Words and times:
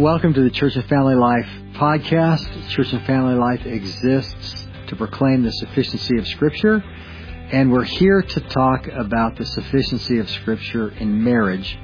Welcome 0.00 0.32
to 0.32 0.42
the 0.42 0.48
Church 0.48 0.76
and 0.76 0.88
Family 0.88 1.14
Life 1.14 1.46
podcast. 1.74 2.70
Church 2.70 2.90
and 2.94 3.04
Family 3.04 3.34
Life 3.34 3.66
exists 3.66 4.66
to 4.86 4.96
proclaim 4.96 5.42
the 5.42 5.52
sufficiency 5.52 6.16
of 6.16 6.26
Scripture, 6.26 6.82
and 7.52 7.70
we're 7.70 7.84
here 7.84 8.22
to 8.22 8.40
talk 8.40 8.86
about 8.88 9.36
the 9.36 9.44
sufficiency 9.44 10.18
of 10.18 10.30
Scripture 10.30 10.88
in 10.88 11.22
marriage. 11.22 11.78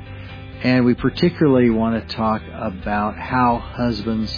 And 0.63 0.87
we 0.87 0.95
particularly 0.95 1.69
want 1.69 2.09
to 2.09 2.17
talk 2.17 2.41
about 2.55 3.19
how 3.19 3.59
husbands 3.59 4.33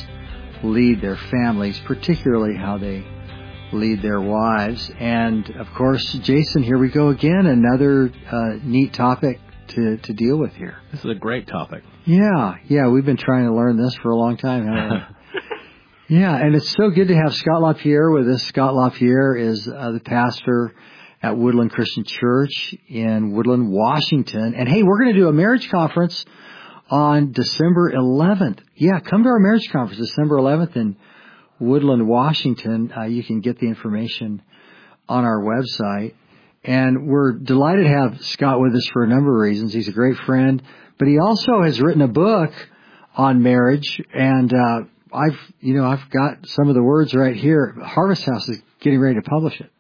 lead 0.65 1.01
their 1.01 1.17
families, 1.17 1.79
particularly 1.85 2.57
how 2.57 2.79
they 2.79 3.07
lead 3.73 4.03
their 4.03 4.21
wives. 4.21 4.91
And 4.99 5.49
of 5.51 5.73
course, 5.75 6.05
Jason, 6.15 6.65
here 6.65 6.79
we 6.79 6.89
go 6.89 7.11
again, 7.11 7.47
another 7.47 8.11
uh, 8.29 8.59
neat 8.61 8.93
topic 8.93 9.39
to, 9.69 9.97
to 9.99 10.13
deal 10.13 10.37
with 10.37 10.55
here. 10.55 10.79
This 10.91 11.01
is 11.05 11.11
a 11.11 11.15
great 11.15 11.47
topic. 11.47 11.83
Yeah, 12.05 12.57
yeah, 12.67 12.89
we've 12.89 13.05
been 13.05 13.17
trying 13.17 13.47
to 13.47 13.55
learn 13.55 13.77
this 13.77 13.95
for 13.97 14.11
a 14.11 14.17
long 14.17 14.37
time, 14.37 14.67
yeah, 16.09 16.37
and 16.37 16.55
it's 16.55 16.71
so 16.71 16.91
good 16.91 17.09
to 17.09 17.17
have 17.17 17.35
Scott 17.35 17.61
LaPierre 17.63 18.11
with 18.11 18.29
us. 18.29 18.45
Scott 18.45 18.75
LaPierre 18.75 19.37
is 19.37 19.69
uh, 19.69 19.93
the 19.93 20.01
pastor 20.01 20.75
at 21.23 21.37
Woodland 21.37 21.73
Christian 21.73 22.05
Church 22.05 22.75
in 22.89 23.33
Woodland, 23.33 23.71
Washington. 23.71 24.55
And 24.55 24.69
hey, 24.69 24.83
we're 24.83 24.99
going 24.99 25.15
to 25.15 25.21
do 25.21 25.29
a 25.29 25.33
marriage 25.33 25.69
conference 25.69 26.25
on 26.91 27.33
December 27.33 27.93
11th. 27.93 28.61
Yeah, 28.77 29.01
come 29.01 29.25
to 29.25 29.29
our 29.29 29.39
marriage 29.39 29.69
conference 29.71 30.01
December 30.01 30.37
11th 30.37 30.77
in 30.77 30.97
Woodland, 31.59 32.07
Washington. 32.07 32.93
Uh, 32.97 33.05
you 33.05 33.25
can 33.25 33.41
get 33.41 33.59
the 33.59 33.67
information 33.67 34.43
on 35.09 35.25
our 35.25 35.43
website. 35.43 36.15
And 36.69 37.09
we're 37.09 37.33
delighted 37.33 37.85
to 37.85 37.89
have 37.89 38.23
Scott 38.27 38.61
with 38.61 38.75
us 38.75 38.87
for 38.93 39.03
a 39.03 39.09
number 39.09 39.35
of 39.35 39.41
reasons. 39.41 39.73
He's 39.73 39.89
a 39.89 39.93
great 39.93 40.19
friend, 40.19 40.63
but 40.99 41.09
he 41.09 41.19
also 41.19 41.63
has 41.63 41.81
written 41.81 42.03
a 42.03 42.09
book 42.09 42.53
on 43.17 43.43
marriage. 43.43 43.99
And 44.13 44.53
uh, 44.53 44.81
I've, 45.11 45.39
you 45.61 45.73
know, 45.73 45.87
I've 45.87 46.11
got 46.11 46.47
some 46.47 46.69
of 46.69 46.75
the 46.75 46.83
words 46.83 47.15
right 47.15 47.35
here. 47.35 47.75
Harvest 47.83 48.23
House 48.27 48.47
is 48.51 48.61
getting 48.81 49.01
ready 49.01 49.15
to 49.15 49.23
publish 49.23 49.59
it, 49.63 49.71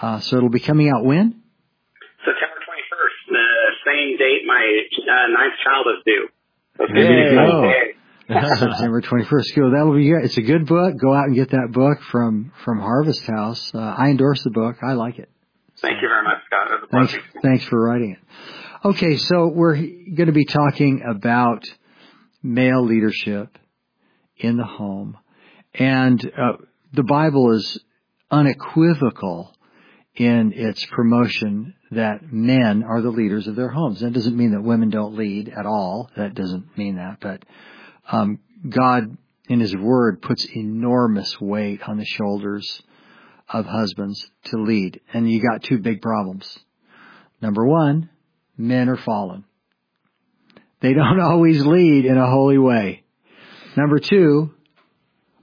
uh, 0.00 0.20
so 0.20 0.36
it'll 0.36 0.48
be 0.48 0.60
coming 0.60 0.88
out 0.90 1.04
when? 1.04 1.42
September 2.24 2.60
21st, 2.70 3.32
the 3.32 3.70
same 3.84 4.16
date 4.16 4.42
my 4.46 4.62
uh, 4.62 5.26
ninth 5.26 5.54
child 5.64 5.86
is 5.88 6.04
due. 6.06 6.28
Okay. 7.66 7.94
September 8.60 9.02
21st. 9.02 9.56
Go. 9.56 9.70
That'll 9.72 9.96
be 9.96 10.08
good. 10.08 10.24
It's 10.24 10.38
a 10.38 10.42
good 10.42 10.66
book. 10.66 10.94
Go 11.00 11.12
out 11.12 11.24
and 11.24 11.34
get 11.34 11.50
that 11.50 11.70
book 11.72 11.98
from, 12.12 12.52
from 12.64 12.78
Harvest 12.78 13.26
House. 13.26 13.72
Uh, 13.74 13.78
I 13.78 14.10
endorse 14.10 14.44
the 14.44 14.50
book. 14.50 14.76
I 14.84 14.92
like 14.92 15.18
it. 15.18 15.28
Thank 15.82 16.00
you 16.00 16.08
very 16.08 16.22
much, 16.22 16.38
Scott. 16.46 16.68
It 16.70 16.80
was 16.80 16.88
a 16.88 16.96
Thanks, 16.96 17.12
pleasure. 17.12 17.40
thanks 17.42 17.64
for 17.64 17.80
writing 17.80 18.12
it. 18.12 18.18
Okay, 18.86 19.16
so 19.16 19.48
we're 19.48 19.76
going 19.76 20.26
to 20.26 20.32
be 20.32 20.44
talking 20.44 21.02
about 21.08 21.64
male 22.42 22.84
leadership 22.84 23.58
in 24.36 24.56
the 24.56 24.64
home. 24.64 25.18
And 25.74 26.24
uh, 26.24 26.52
the 26.92 27.02
Bible 27.02 27.52
is 27.52 27.78
unequivocal 28.30 29.54
in 30.14 30.52
its 30.54 30.84
promotion 30.86 31.74
that 31.90 32.32
men 32.32 32.82
are 32.82 33.00
the 33.00 33.10
leaders 33.10 33.46
of 33.46 33.56
their 33.56 33.70
homes. 33.70 34.00
That 34.00 34.12
doesn't 34.12 34.36
mean 34.36 34.52
that 34.52 34.62
women 34.62 34.90
don't 34.90 35.16
lead 35.16 35.48
at 35.48 35.66
all. 35.66 36.10
That 36.16 36.34
doesn't 36.34 36.76
mean 36.76 36.96
that. 36.96 37.18
But 37.20 37.44
um, 38.10 38.38
God, 38.68 39.16
in 39.48 39.60
His 39.60 39.76
Word, 39.76 40.22
puts 40.22 40.44
enormous 40.44 41.40
weight 41.40 41.82
on 41.88 41.98
the 41.98 42.04
shoulders 42.04 42.82
of 43.52 43.66
husbands 43.66 44.30
to 44.44 44.56
lead. 44.56 45.00
And 45.12 45.30
you 45.30 45.42
got 45.42 45.62
two 45.62 45.78
big 45.78 46.00
problems. 46.00 46.58
Number 47.40 47.66
one, 47.66 48.10
men 48.56 48.88
are 48.88 48.96
fallen. 48.96 49.44
They 50.80 50.94
don't 50.94 51.20
always 51.22 51.64
lead 51.64 52.04
in 52.04 52.16
a 52.16 52.30
holy 52.30 52.58
way. 52.58 53.04
Number 53.76 53.98
two, 53.98 54.52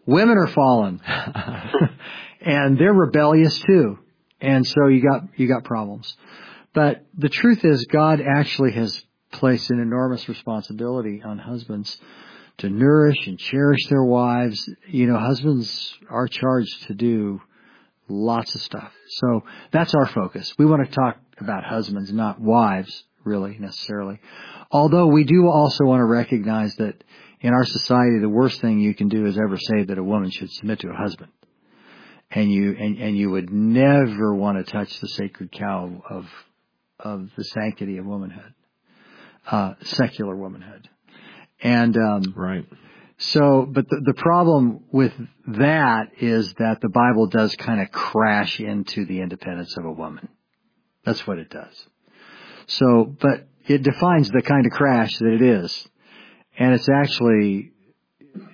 women 0.05 0.37
are 0.37 0.47
fallen. 0.47 1.01
and 2.41 2.77
they're 2.77 2.93
rebellious 2.93 3.59
too. 3.59 3.99
And 4.41 4.65
so 4.65 4.87
you 4.87 5.01
got, 5.01 5.23
you 5.35 5.47
got 5.47 5.63
problems. 5.63 6.15
But 6.73 7.05
the 7.17 7.29
truth 7.29 7.65
is 7.65 7.85
God 7.85 8.21
actually 8.21 8.71
has 8.73 9.03
placed 9.31 9.69
an 9.71 9.79
enormous 9.79 10.29
responsibility 10.29 11.21
on 11.23 11.37
husbands 11.37 11.99
to 12.59 12.69
nourish 12.69 13.27
and 13.27 13.39
cherish 13.39 13.87
their 13.89 14.03
wives. 14.03 14.69
You 14.87 15.07
know, 15.07 15.17
husbands 15.17 15.97
are 16.09 16.27
charged 16.27 16.87
to 16.87 16.93
do 16.93 17.41
lots 18.09 18.55
of 18.55 18.61
stuff. 18.61 18.91
So 19.07 19.43
that's 19.71 19.93
our 19.93 20.07
focus. 20.07 20.53
We 20.57 20.65
want 20.65 20.87
to 20.87 20.93
talk 20.93 21.17
about 21.39 21.63
husbands, 21.63 22.11
not 22.11 22.39
wives, 22.39 23.03
really, 23.23 23.57
necessarily. 23.59 24.19
Although 24.71 25.07
we 25.07 25.23
do 25.23 25.47
also 25.47 25.85
want 25.85 26.01
to 26.01 26.05
recognize 26.05 26.75
that 26.75 27.03
in 27.41 27.53
our 27.53 27.65
society, 27.65 28.19
the 28.19 28.29
worst 28.29 28.59
thing 28.61 28.79
you 28.79 28.93
can 28.93 29.07
do 29.07 29.25
is 29.25 29.37
ever 29.37 29.57
say 29.57 29.83
that 29.85 29.97
a 29.97 30.03
woman 30.03 30.29
should 30.29 30.51
submit 30.51 30.79
to 30.79 30.89
a 30.89 30.95
husband. 30.95 31.31
And 32.31 32.51
you, 32.51 32.75
and, 32.77 32.97
and 32.99 33.17
you 33.17 33.31
would 33.31 33.51
never 33.51 34.35
want 34.35 34.63
to 34.63 34.71
touch 34.71 34.99
the 34.99 35.07
sacred 35.07 35.51
cow 35.51 36.03
of, 36.07 36.25
of 36.99 37.29
the 37.35 37.43
sanctity 37.43 37.97
of 37.97 38.05
womanhood, 38.05 38.53
uh, 39.49 39.73
secular 39.83 40.35
womanhood. 40.35 40.87
And, 41.61 41.97
um, 41.97 42.33
Right. 42.35 42.65
So, 43.19 43.67
but 43.69 43.89
the, 43.89 44.01
the 44.05 44.13
problem 44.13 44.85
with 44.93 45.11
that 45.47 46.11
is 46.21 46.53
that 46.53 46.79
the 46.79 46.87
Bible 46.87 47.27
does 47.27 47.53
kind 47.57 47.81
of 47.81 47.91
crash 47.91 48.61
into 48.61 49.05
the 49.05 49.19
independence 49.19 49.75
of 49.77 49.83
a 49.83 49.91
woman. 49.91 50.29
That's 51.03 51.27
what 51.27 51.37
it 51.37 51.49
does. 51.49 51.85
So, 52.67 53.03
but 53.19 53.45
it 53.67 53.83
defines 53.83 54.29
the 54.29 54.41
kind 54.41 54.65
of 54.65 54.71
crash 54.71 55.17
that 55.17 55.33
it 55.33 55.41
is. 55.41 55.87
And 56.57 56.73
it's 56.73 56.87
actually, 56.87 57.73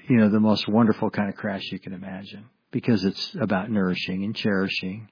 you 0.09 0.17
know, 0.17 0.29
the 0.29 0.39
most 0.39 0.67
wonderful 0.67 1.11
kind 1.11 1.29
of 1.29 1.35
crash 1.35 1.71
you 1.71 1.79
can 1.79 1.93
imagine 1.93 2.45
because 2.71 3.05
it's 3.05 3.35
about 3.39 3.69
nourishing 3.69 4.23
and 4.23 4.35
cherishing 4.35 5.09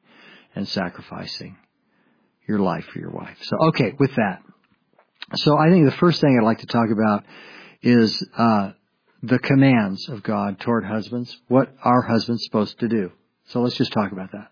and 0.55 0.67
sacrificing 0.67 1.57
your 2.47 2.57
life 2.57 2.85
for 2.85 2.97
your 2.97 3.11
wife. 3.11 3.37
So, 3.41 3.57
okay, 3.67 3.93
with 3.99 4.15
that. 4.15 4.41
So 5.35 5.59
I 5.59 5.69
think 5.69 5.85
the 5.85 5.97
first 5.97 6.21
thing 6.21 6.39
I'd 6.39 6.43
like 6.43 6.59
to 6.59 6.65
talk 6.65 6.89
about 6.91 7.23
is, 7.83 8.27
uh, 8.35 8.71
the 9.23 9.39
commands 9.39 10.11
of 10.11 10.22
God 10.22 10.59
toward 10.59 10.84
husbands, 10.84 11.31
what 11.47 11.72
are 11.79 12.03
husbands 12.03 12.44
supposed 12.44 12.79
to 12.84 12.91
do? 12.91 13.11
So 13.47 13.63
let's 13.63 13.79
just 13.79 13.95
talk 13.95 14.11
about 14.11 14.35
that. 14.35 14.51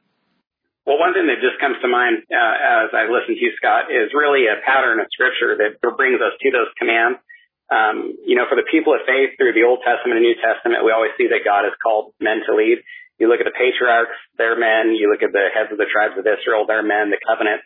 Well, 0.87 0.97
one 0.97 1.11
thing 1.13 1.27
that 1.27 1.43
just 1.43 1.59
comes 1.59 1.75
to 1.83 1.91
mind 1.91 2.23
uh, 2.31 2.87
as 2.87 2.95
I 2.95 3.11
listen 3.11 3.35
to 3.35 3.43
you, 3.43 3.51
Scott, 3.59 3.91
is 3.91 4.15
really 4.15 4.47
a 4.47 4.63
pattern 4.63 5.03
of 5.03 5.11
Scripture 5.11 5.59
that 5.59 5.77
brings 5.83 6.23
us 6.23 6.33
to 6.39 6.47
those 6.49 6.71
commands. 6.79 7.19
Um, 7.67 8.15
you 8.25 8.35
know, 8.35 8.47
for 8.47 8.55
the 8.55 8.67
people 8.67 8.95
of 8.95 9.03
faith 9.07 9.35
through 9.35 9.55
the 9.55 9.67
Old 9.67 9.83
Testament 9.83 10.19
and 10.19 10.25
New 10.25 10.39
Testament, 10.39 10.83
we 10.83 10.91
always 10.91 11.15
see 11.19 11.31
that 11.31 11.43
God 11.47 11.67
has 11.67 11.75
called 11.79 12.15
men 12.19 12.43
to 12.47 12.55
lead. 12.55 12.83
You 13.19 13.29
look 13.29 13.39
at 13.39 13.47
the 13.47 13.55
patriarchs, 13.55 14.17
they're 14.39 14.57
men. 14.57 14.97
You 14.97 15.11
look 15.11 15.21
at 15.21 15.31
the 15.31 15.51
heads 15.53 15.71
of 15.71 15.77
the 15.77 15.87
tribes 15.87 16.17
of 16.17 16.25
Israel, 16.25 16.65
they're 16.65 16.83
men. 16.83 17.13
The 17.13 17.21
covenants 17.21 17.63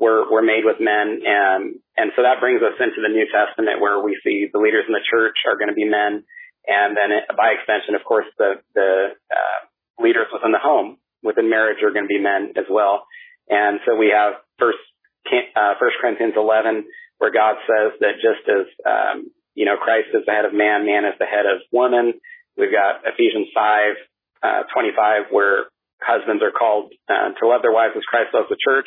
were, 0.00 0.28
were 0.28 0.44
made 0.44 0.64
with 0.64 0.80
men. 0.80 1.24
And, 1.24 1.80
and 1.96 2.12
so 2.16 2.24
that 2.24 2.40
brings 2.40 2.60
us 2.60 2.76
into 2.80 3.00
the 3.00 3.12
New 3.12 3.24
Testament 3.28 3.80
where 3.80 4.00
we 4.02 4.18
see 4.24 4.48
the 4.52 4.60
leaders 4.60 4.84
in 4.88 4.92
the 4.92 5.04
church 5.04 5.36
are 5.48 5.56
going 5.56 5.72
to 5.72 5.78
be 5.78 5.88
men. 5.88 6.24
And 6.66 6.96
then 6.96 7.14
it, 7.14 7.24
by 7.36 7.54
extension, 7.54 7.94
of 7.94 8.04
course, 8.04 8.26
the, 8.38 8.62
the, 8.74 9.14
uh, 9.30 9.58
leaders 10.02 10.26
within 10.32 10.52
the 10.52 10.62
home, 10.62 10.98
within 11.22 11.48
marriage 11.48 11.82
are 11.82 11.92
going 11.92 12.04
to 12.04 12.12
be 12.12 12.20
men 12.20 12.52
as 12.56 12.66
well. 12.68 13.06
And 13.48 13.80
so 13.86 13.94
we 13.94 14.10
have 14.10 14.34
first, 14.58 14.82
uh, 15.30 15.74
first 15.78 15.96
Corinthians 16.00 16.34
11, 16.36 16.84
where 17.18 17.32
God 17.32 17.56
says 17.64 17.96
that 18.00 18.18
just 18.20 18.44
as, 18.50 18.66
um, 18.84 19.30
you 19.54 19.64
know, 19.64 19.76
Christ 19.78 20.12
is 20.12 20.26
the 20.26 20.32
head 20.32 20.44
of 20.44 20.52
man, 20.52 20.84
man 20.84 21.06
is 21.06 21.16
the 21.18 21.24
head 21.24 21.46
of 21.46 21.62
woman. 21.72 22.18
We've 22.58 22.72
got 22.72 23.06
Ephesians 23.06 23.48
5, 23.54 23.96
uh, 24.42 24.62
25, 24.74 25.30
where 25.30 25.70
husbands 26.02 26.42
are 26.42 26.52
called, 26.52 26.92
uh, 27.08 27.32
to 27.40 27.46
love 27.46 27.62
their 27.62 27.72
wives 27.72 27.94
as 27.96 28.04
Christ 28.04 28.34
loves 28.34 28.50
the 28.50 28.60
church. 28.60 28.86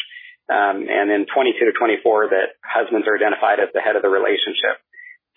Um, 0.50 0.90
and 0.90 1.10
then 1.10 1.30
22 1.30 1.62
to 1.62 1.74
24 1.78 2.34
that 2.34 2.58
husbands 2.66 3.06
are 3.06 3.14
identified 3.14 3.62
as 3.62 3.70
the 3.74 3.82
head 3.86 3.96
of 3.96 4.02
the 4.02 4.10
relationship. 4.10 4.82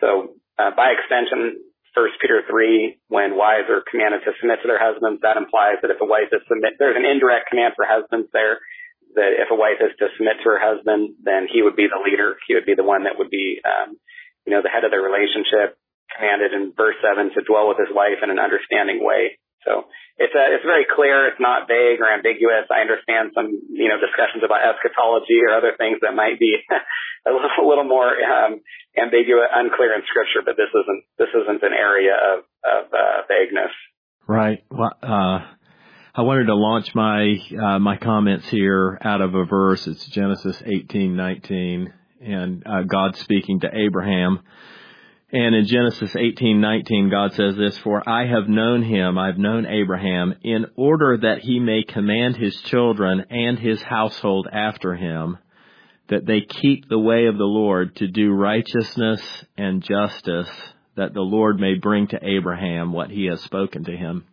So, 0.01 0.41
uh, 0.57 0.73
by 0.73 0.97
extension, 0.97 1.61
First 1.93 2.17
Peter 2.21 2.41
three, 2.49 2.97
when 3.13 3.37
wives 3.37 3.69
are 3.69 3.85
commanded 3.85 4.25
to 4.25 4.33
submit 4.41 4.65
to 4.65 4.69
their 4.69 4.81
husbands, 4.81 5.21
that 5.21 5.37
implies 5.37 5.85
that 5.85 5.93
if 5.93 6.01
a 6.01 6.09
wife 6.09 6.33
is 6.33 6.41
submit, 6.49 6.81
there's 6.81 6.97
an 6.97 7.05
indirect 7.05 7.53
command 7.53 7.77
for 7.77 7.85
husbands 7.85 8.33
there. 8.33 8.65
That 9.13 9.37
if 9.37 9.53
a 9.53 9.59
wife 9.61 9.77
is 9.77 9.93
to 10.01 10.09
submit 10.17 10.41
to 10.41 10.57
her 10.57 10.61
husband, 10.61 11.21
then 11.21 11.53
he 11.53 11.61
would 11.61 11.77
be 11.77 11.93
the 11.93 12.01
leader. 12.01 12.41
He 12.49 12.57
would 12.57 12.65
be 12.65 12.73
the 12.73 12.87
one 12.87 13.05
that 13.05 13.21
would 13.21 13.29
be, 13.29 13.61
um, 13.61 14.01
you 14.49 14.57
know, 14.57 14.65
the 14.65 14.73
head 14.73 14.89
of 14.89 14.91
their 14.91 15.05
relationship. 15.05 15.77
Commanded 16.17 16.53
in 16.53 16.73
verse 16.77 16.97
seven 17.05 17.33
to 17.33 17.45
dwell 17.45 17.69
with 17.69 17.81
his 17.81 17.93
wife 17.93 18.25
in 18.25 18.29
an 18.29 18.41
understanding 18.41 19.05
way. 19.05 19.37
So 19.65 19.87
it's 20.19 20.35
a, 20.35 20.45
it's 20.55 20.67
very 20.67 20.87
clear. 20.87 21.27
It's 21.31 21.41
not 21.41 21.67
vague 21.67 22.03
or 22.03 22.11
ambiguous. 22.11 22.67
I 22.71 22.83
understand 22.83 23.33
some, 23.35 23.49
you 23.71 23.89
know, 23.89 23.99
discussions 23.99 24.43
about 24.43 24.63
eschatology 24.63 25.41
or 25.47 25.55
other 25.55 25.75
things 25.79 26.03
that 26.03 26.15
might 26.15 26.39
be 26.39 26.59
a 27.27 27.31
little, 27.31 27.49
a 27.49 27.67
little 27.67 27.89
more 27.89 28.11
um, 28.11 28.61
ambiguous, 28.99 29.49
unclear 29.55 29.95
in 29.95 30.03
Scripture, 30.07 30.43
but 30.45 30.57
this 30.57 30.71
isn't 30.71 31.03
this 31.19 31.33
isn't 31.33 31.63
an 31.63 31.75
area 31.75 32.15
of 32.15 32.39
of 32.65 32.93
uh, 32.93 33.27
vagueness. 33.29 33.73
Right. 34.27 34.63
Well, 34.71 34.95
uh, 35.03 35.41
I 36.15 36.23
wanted 36.23 36.47
to 36.47 36.55
launch 36.55 36.95
my 36.95 37.37
uh, 37.59 37.79
my 37.79 37.97
comments 37.97 38.49
here 38.49 38.99
out 39.01 39.21
of 39.21 39.35
a 39.35 39.45
verse. 39.45 39.87
It's 39.87 40.05
Genesis 40.07 40.63
eighteen 40.67 41.17
nineteen, 41.17 41.93
and 42.21 42.63
uh, 42.67 42.83
God 42.83 43.17
speaking 43.17 43.61
to 43.61 43.71
Abraham, 43.73 44.41
And 45.33 45.55
in 45.55 45.65
Genesis 45.65 46.15
18:19 46.15 47.09
God 47.09 47.33
says 47.33 47.57
this, 47.57 47.79
"For 47.79 48.07
I 48.07 48.27
have 48.27 48.51
known 48.51 48.83
him, 48.83 49.17
I've 49.17 49.39
known 49.39 49.65
Abraham, 49.65 50.35
in 50.43 50.67
order 50.77 51.17
that 51.17 51.39
he 51.39 51.59
may 51.59 51.85
command 51.85 52.37
his 52.37 52.61
children 52.63 53.25
and 53.31 53.59
his 53.59 53.83
household 53.83 54.47
after 54.53 54.95
him, 54.95 55.39
that 56.09 56.27
they 56.27 56.43
keep 56.43 56.87
the 56.87 56.99
way 56.99 57.27
of 57.27 57.39
the 57.39 57.47
Lord 57.47 57.97
to 57.97 58.09
do 58.09 58.31
righteousness 58.31 59.47
and 59.57 59.83
justice, 59.83 60.75
that 60.97 61.15
the 61.15 61.23
Lord 61.23 61.59
may 61.59 61.75
bring 61.75 62.09
to 62.09 62.21
Abraham 62.23 62.93
what 62.93 63.09
he 63.11 63.25
has 63.27 63.41
spoken 63.41 63.85
to 63.85 63.97
him." 63.97 64.25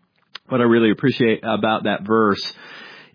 What 0.50 0.60
I 0.60 0.66
really 0.66 0.92
appreciate 0.92 1.44
about 1.44 1.84
that 1.84 2.02
verse 2.02 2.58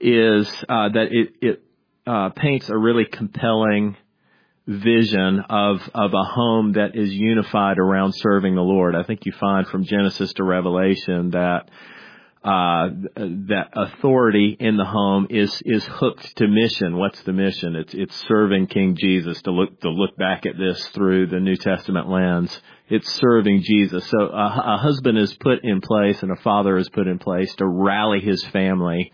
is 0.01 0.49
uh, 0.71 0.89
that 0.89 1.09
it, 1.13 1.35
it 1.43 1.63
uh, 2.07 2.31
paints 2.31 2.71
a 2.71 2.79
really 2.79 3.05
compelling 3.05 3.97
vision 4.67 5.41
of 5.51 5.89
of 5.95 6.15
a 6.15 6.25
home 6.25 6.73
that 6.73 6.95
is 6.95 7.13
unified 7.13 7.79
around 7.79 8.13
serving 8.13 8.55
the 8.55 8.63
Lord. 8.63 8.95
I 8.95 9.03
think 9.03 9.27
you 9.27 9.33
find 9.33 9.67
from 9.67 9.85
Genesis 9.85 10.33
to 10.35 10.45
Revelation 10.45 11.31
that 11.31 11.69
uh, 12.43 12.89
that 13.17 13.69
authority 13.73 14.55
in 14.59 14.77
the 14.77 14.85
home 14.85 15.27
is 15.31 15.63
is 15.65 15.85
hooked 15.85 16.37
to 16.37 16.47
mission. 16.47 16.97
What's 16.97 17.21
the 17.23 17.33
mission? 17.33 17.77
It's 17.77 17.95
it's 17.95 18.15
serving 18.27 18.67
King 18.67 18.97
Jesus. 18.99 19.41
To 19.43 19.51
look 19.51 19.81
to 19.81 19.91
look 19.91 20.17
back 20.17 20.47
at 20.47 20.59
this 20.59 20.87
through 20.89 21.29
the 21.29 21.41
New 21.41 21.57
Testament 21.57 22.09
lens, 22.09 22.59
it's 22.89 23.11
serving 23.15 23.63
Jesus. 23.63 24.07
So 24.07 24.29
a, 24.29 24.75
a 24.75 24.79
husband 24.79 25.19
is 25.19 25.35
put 25.35 25.61
in 25.63 25.81
place 25.81 26.23
and 26.23 26.33
a 26.33 26.41
father 26.43 26.77
is 26.77 26.89
put 26.91 27.07
in 27.07 27.19
place 27.19 27.55
to 27.57 27.67
rally 27.67 28.21
his 28.21 28.45
family 28.45 29.11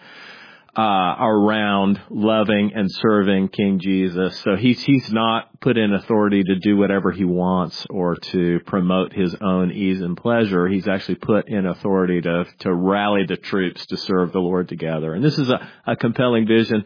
uh, 0.76 1.16
around 1.18 2.00
loving 2.10 2.72
and 2.74 2.88
serving 2.90 3.48
King 3.48 3.80
Jesus. 3.80 4.38
So 4.40 4.54
he's 4.56 4.80
he's 4.82 5.12
not 5.12 5.60
put 5.60 5.76
in 5.76 5.92
authority 5.92 6.44
to 6.44 6.54
do 6.60 6.76
whatever 6.76 7.10
he 7.10 7.24
wants 7.24 7.86
or 7.90 8.14
to 8.16 8.60
promote 8.66 9.12
his 9.12 9.34
own 9.40 9.72
ease 9.72 10.00
and 10.00 10.16
pleasure. 10.16 10.68
He's 10.68 10.86
actually 10.86 11.16
put 11.16 11.48
in 11.48 11.66
authority 11.66 12.20
to 12.20 12.44
to 12.60 12.72
rally 12.72 13.24
the 13.26 13.36
troops 13.36 13.84
to 13.86 13.96
serve 13.96 14.32
the 14.32 14.38
Lord 14.38 14.68
together. 14.68 15.12
And 15.12 15.24
this 15.24 15.38
is 15.38 15.50
a, 15.50 15.68
a 15.86 15.96
compelling 15.96 16.46
vision. 16.46 16.84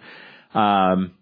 Um, 0.55 1.13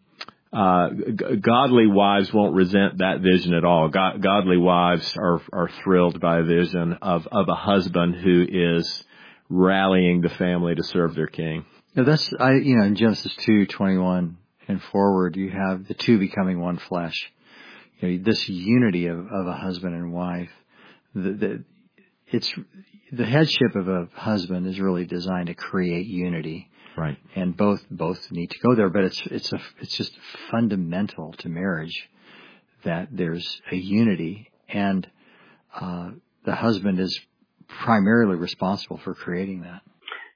uh, 0.52 0.90
g- 0.90 1.36
godly 1.40 1.86
wives 1.86 2.32
won't 2.32 2.54
resent 2.54 2.98
that 2.98 3.20
vision 3.20 3.54
at 3.54 3.64
all. 3.64 3.88
God, 3.88 4.22
godly 4.22 4.58
wives 4.58 5.16
are 5.16 5.40
are 5.52 5.70
thrilled 5.82 6.20
by 6.20 6.38
a 6.38 6.44
vision 6.44 6.98
of 7.02 7.26
of 7.32 7.48
a 7.48 7.54
husband 7.56 8.14
who 8.14 8.46
is 8.48 9.04
rallying 9.48 10.20
the 10.20 10.28
family 10.28 10.76
to 10.76 10.84
serve 10.84 11.16
their 11.16 11.26
king. 11.26 11.64
Now 11.94 12.04
that's 12.04 12.32
I 12.38 12.52
you 12.54 12.76
know 12.76 12.84
in 12.84 12.96
Genesis 12.96 13.34
two 13.40 13.66
twenty 13.66 13.98
one 13.98 14.38
and 14.68 14.82
forward 14.82 15.36
you 15.36 15.50
have 15.50 15.86
the 15.86 15.94
two 15.94 16.18
becoming 16.18 16.60
one 16.60 16.78
flesh. 16.78 17.30
You 18.00 18.08
know 18.08 18.24
this 18.24 18.48
unity 18.48 19.06
of, 19.06 19.18
of 19.18 19.46
a 19.46 19.52
husband 19.52 19.94
and 19.94 20.12
wife. 20.12 20.50
The, 21.14 21.32
the 21.32 21.64
it's 22.28 22.52
the 23.12 23.26
headship 23.26 23.74
of 23.74 23.88
a 23.88 24.08
husband 24.14 24.66
is 24.66 24.80
really 24.80 25.04
designed 25.04 25.48
to 25.48 25.54
create 25.54 26.06
unity. 26.06 26.70
Right. 26.96 27.18
And 27.34 27.56
both 27.56 27.82
both 27.90 28.30
need 28.30 28.50
to 28.50 28.58
go 28.60 28.74
there, 28.74 28.88
but 28.88 29.04
it's 29.04 29.22
it's 29.26 29.52
a 29.52 29.60
it's 29.80 29.96
just 29.96 30.12
fundamental 30.50 31.32
to 31.38 31.48
marriage 31.48 32.08
that 32.84 33.08
there's 33.12 33.60
a 33.70 33.76
unity 33.76 34.50
and 34.68 35.08
uh, 35.74 36.10
the 36.44 36.54
husband 36.54 37.00
is 37.00 37.20
primarily 37.68 38.36
responsible 38.36 38.98
for 38.98 39.14
creating 39.14 39.62
that. 39.62 39.82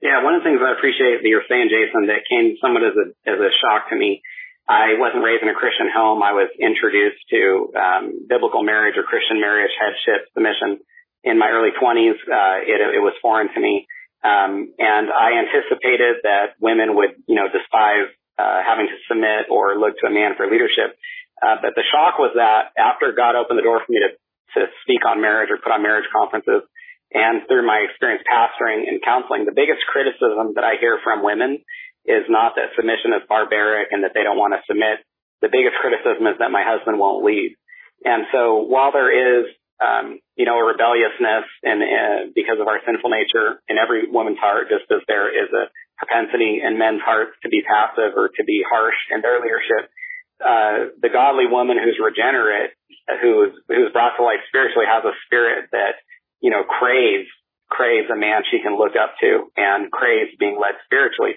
Yeah, 0.03 0.21
one 0.23 0.37
of 0.37 0.45
the 0.45 0.47
things 0.49 0.61
I 0.61 0.77
appreciate 0.77 1.25
that 1.25 1.29
you're 1.29 1.47
saying, 1.49 1.73
Jason, 1.73 2.13
that 2.13 2.29
came 2.29 2.57
somewhat 2.61 2.85
as 2.85 2.97
a 2.97 3.07
as 3.25 3.39
a 3.41 3.51
shock 3.65 3.89
to 3.91 3.97
me. 3.97 4.21
I 4.69 4.99
wasn't 4.99 5.23
raised 5.23 5.47
in 5.47 5.49
a 5.49 5.55
Christian 5.55 5.87
home. 5.89 6.27
I 6.27 6.35
was 6.35 6.51
introduced 6.59 7.23
to 7.31 7.71
um, 7.79 8.27
biblical 8.27 8.67
marriage 8.67 8.99
or 8.99 9.07
Christian 9.07 9.41
marriage, 9.41 9.71
headship, 9.79 10.27
submission 10.35 10.83
in 11.23 11.39
my 11.39 11.49
early 11.55 11.71
20s. 11.71 12.19
Uh, 12.27 12.67
it, 12.67 12.83
it 12.83 13.03
was 13.03 13.15
foreign 13.23 13.47
to 13.55 13.61
me, 13.63 13.87
um, 14.27 14.75
and 14.77 15.07
I 15.09 15.39
anticipated 15.39 16.27
that 16.27 16.59
women 16.59 16.99
would, 16.99 17.15
you 17.31 17.39
know, 17.39 17.47
despise 17.47 18.11
uh, 18.37 18.61
having 18.67 18.91
to 18.91 18.97
submit 19.07 19.49
or 19.49 19.79
look 19.79 19.97
to 20.03 20.11
a 20.11 20.13
man 20.13 20.35
for 20.37 20.51
leadership. 20.51 20.99
Uh, 21.41 21.63
but 21.63 21.79
the 21.79 21.87
shock 21.89 22.19
was 22.19 22.35
that 22.35 22.75
after 22.75 23.15
God 23.15 23.39
opened 23.39 23.59
the 23.59 23.67
door 23.67 23.81
for 23.81 23.91
me 23.91 24.03
to 24.03 24.13
to 24.61 24.67
speak 24.83 25.05
on 25.05 25.21
marriage 25.21 25.51
or 25.53 25.59
put 25.61 25.71
on 25.71 25.83
marriage 25.83 26.09
conferences, 26.09 26.65
and 27.13 27.47
through 27.47 27.67
my 27.67 27.87
experience 27.87 28.23
pastoring 28.27 28.89
and 28.89 29.03
counseling, 29.03 29.47
the 29.47 29.55
biggest 29.55 29.87
criticism 29.87 30.59
that 30.59 30.65
I 30.65 30.81
hear 30.81 30.99
from 31.03 31.23
women 31.23 31.63
is 32.07 32.27
not 32.31 32.55
that 32.55 32.75
submission 32.75 33.15
is 33.15 33.27
barbaric 33.29 33.91
and 33.91 34.03
that 34.03 34.15
they 34.15 34.23
don't 34.23 34.39
want 34.39 34.55
to 34.55 34.63
submit. 34.67 35.03
The 35.43 35.51
biggest 35.51 35.79
criticism 35.79 36.27
is 36.27 36.39
that 36.39 36.55
my 36.55 36.63
husband 36.67 36.99
won't 36.99 37.27
lead. 37.27 37.55
And 38.05 38.27
so 38.31 38.63
while 38.67 38.91
there 38.91 39.11
is, 39.11 39.51
um, 39.83 40.19
you 40.35 40.47
know, 40.47 40.57
a 40.59 40.65
rebelliousness 40.65 41.47
and 41.63 41.79
uh, 41.83 42.21
because 42.35 42.59
of 42.59 42.67
our 42.67 42.81
sinful 42.87 43.11
nature 43.11 43.61
in 43.69 43.77
every 43.77 44.09
woman's 44.09 44.39
heart, 44.39 44.71
just 44.71 44.89
as 44.91 45.03
there 45.07 45.29
is 45.29 45.51
a 45.53 45.69
propensity 45.99 46.63
in 46.63 46.79
men's 46.79 47.03
hearts 47.03 47.35
to 47.43 47.49
be 47.49 47.63
passive 47.63 48.17
or 48.17 48.31
to 48.35 48.43
be 48.45 48.65
harsh 48.65 48.97
in 49.13 49.21
their 49.21 49.43
leadership, 49.43 49.91
uh, 50.41 50.93
the 51.01 51.09
godly 51.09 51.49
woman 51.49 51.81
who's 51.81 51.97
regenerate, 51.97 52.77
who's 53.21 53.53
who's 53.69 53.93
brought 53.93 54.17
to 54.17 54.25
life 54.25 54.45
spiritually, 54.49 54.85
has 54.85 55.05
a 55.05 55.17
spirit 55.25 55.73
that 55.73 55.97
you 56.41 56.51
know, 56.51 56.65
craves, 56.65 57.29
craves 57.71 58.09
a 58.13 58.17
man 58.17 58.43
she 58.51 58.61
can 58.63 58.79
look 58.79 58.95
up 58.95 59.15
to 59.21 59.51
and 59.57 59.91
craves 59.91 60.31
being 60.39 60.59
led 60.61 60.79
spiritually. 60.85 61.35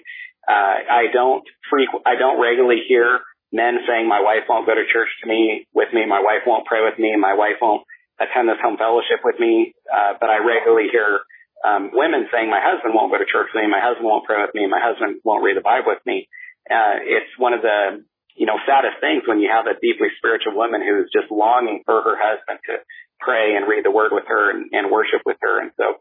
Uh, 0.48 0.82
I 0.82 1.12
don't 1.12 1.44
frequent, 1.68 2.06
I 2.06 2.16
don't 2.16 2.40
regularly 2.40 2.82
hear 2.86 3.20
men 3.52 3.82
saying 3.86 4.08
my 4.08 4.22
wife 4.22 4.46
won't 4.48 4.66
go 4.66 4.74
to 4.74 4.86
church 4.86 5.10
to 5.22 5.28
me 5.28 5.66
with 5.74 5.92
me, 5.92 6.06
my 6.06 6.22
wife 6.22 6.46
won't 6.46 6.66
pray 6.66 6.82
with 6.82 6.98
me, 6.98 7.14
my 7.18 7.34
wife 7.34 7.58
won't 7.60 7.82
attend 8.20 8.48
this 8.48 8.62
home 8.62 8.78
fellowship 8.78 9.24
with 9.24 9.40
me. 9.40 9.74
Uh, 9.90 10.14
but 10.20 10.30
I 10.30 10.38
regularly 10.38 10.88
hear 10.92 11.20
um, 11.66 11.90
women 11.92 12.28
saying 12.32 12.48
my 12.48 12.62
husband 12.62 12.94
won't 12.94 13.12
go 13.12 13.18
to 13.18 13.28
church 13.28 13.50
with 13.52 13.62
me, 13.62 13.68
my 13.68 13.82
husband 13.82 14.06
won't 14.06 14.24
pray 14.24 14.40
with 14.40 14.54
me, 14.54 14.66
my 14.66 14.80
husband 14.80 15.20
won't 15.24 15.44
read 15.44 15.56
the 15.56 15.66
Bible 15.66 15.92
with 15.92 16.04
me. 16.06 16.28
Uh, 16.70 17.02
it's 17.02 17.32
one 17.36 17.52
of 17.52 17.62
the 17.62 18.04
you 18.40 18.48
know 18.48 18.56
saddest 18.64 18.96
things 19.04 19.28
when 19.28 19.44
you 19.44 19.52
have 19.52 19.68
a 19.68 19.76
deeply 19.76 20.08
spiritual 20.16 20.56
woman 20.56 20.80
who's 20.80 21.12
just 21.12 21.28
longing 21.28 21.84
for 21.84 22.00
her 22.00 22.16
husband 22.16 22.56
to 22.64 22.80
pray 23.20 23.52
and 23.52 23.68
read 23.68 23.84
the 23.84 23.92
word 23.92 24.16
with 24.16 24.24
her 24.32 24.48
and, 24.48 24.72
and 24.72 24.88
worship 24.88 25.20
with 25.28 25.36
her. 25.44 25.60
And 25.60 25.70
so 25.76 26.00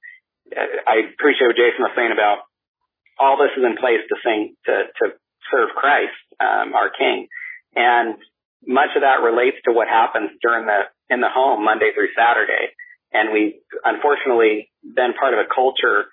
uh, 0.55 0.71
I 0.87 1.11
appreciate 1.11 1.51
what 1.51 1.59
Jason 1.59 1.83
was 1.83 1.91
saying 1.99 2.15
about 2.15 2.47
all 3.19 3.35
this 3.35 3.51
is 3.59 3.67
in 3.67 3.75
place 3.75 3.99
to 4.07 4.15
sing, 4.23 4.55
to, 4.65 4.87
to 4.87 5.05
serve 5.51 5.75
Christ, 5.75 6.15
um, 6.39 6.71
our 6.71 6.87
King. 6.87 7.27
And 7.75 8.15
much 8.63 8.95
of 8.95 9.03
that 9.03 9.19
relates 9.19 9.59
to 9.67 9.75
what 9.75 9.91
happens 9.91 10.31
during 10.39 10.63
the, 10.63 10.87
in 11.11 11.19
the 11.19 11.27
home 11.27 11.67
Monday 11.67 11.91
through 11.91 12.15
Saturday. 12.15 12.71
And 13.11 13.35
we 13.35 13.59
unfortunately 13.83 14.71
been 14.79 15.11
part 15.19 15.35
of 15.35 15.43
a 15.43 15.51
culture 15.51 16.07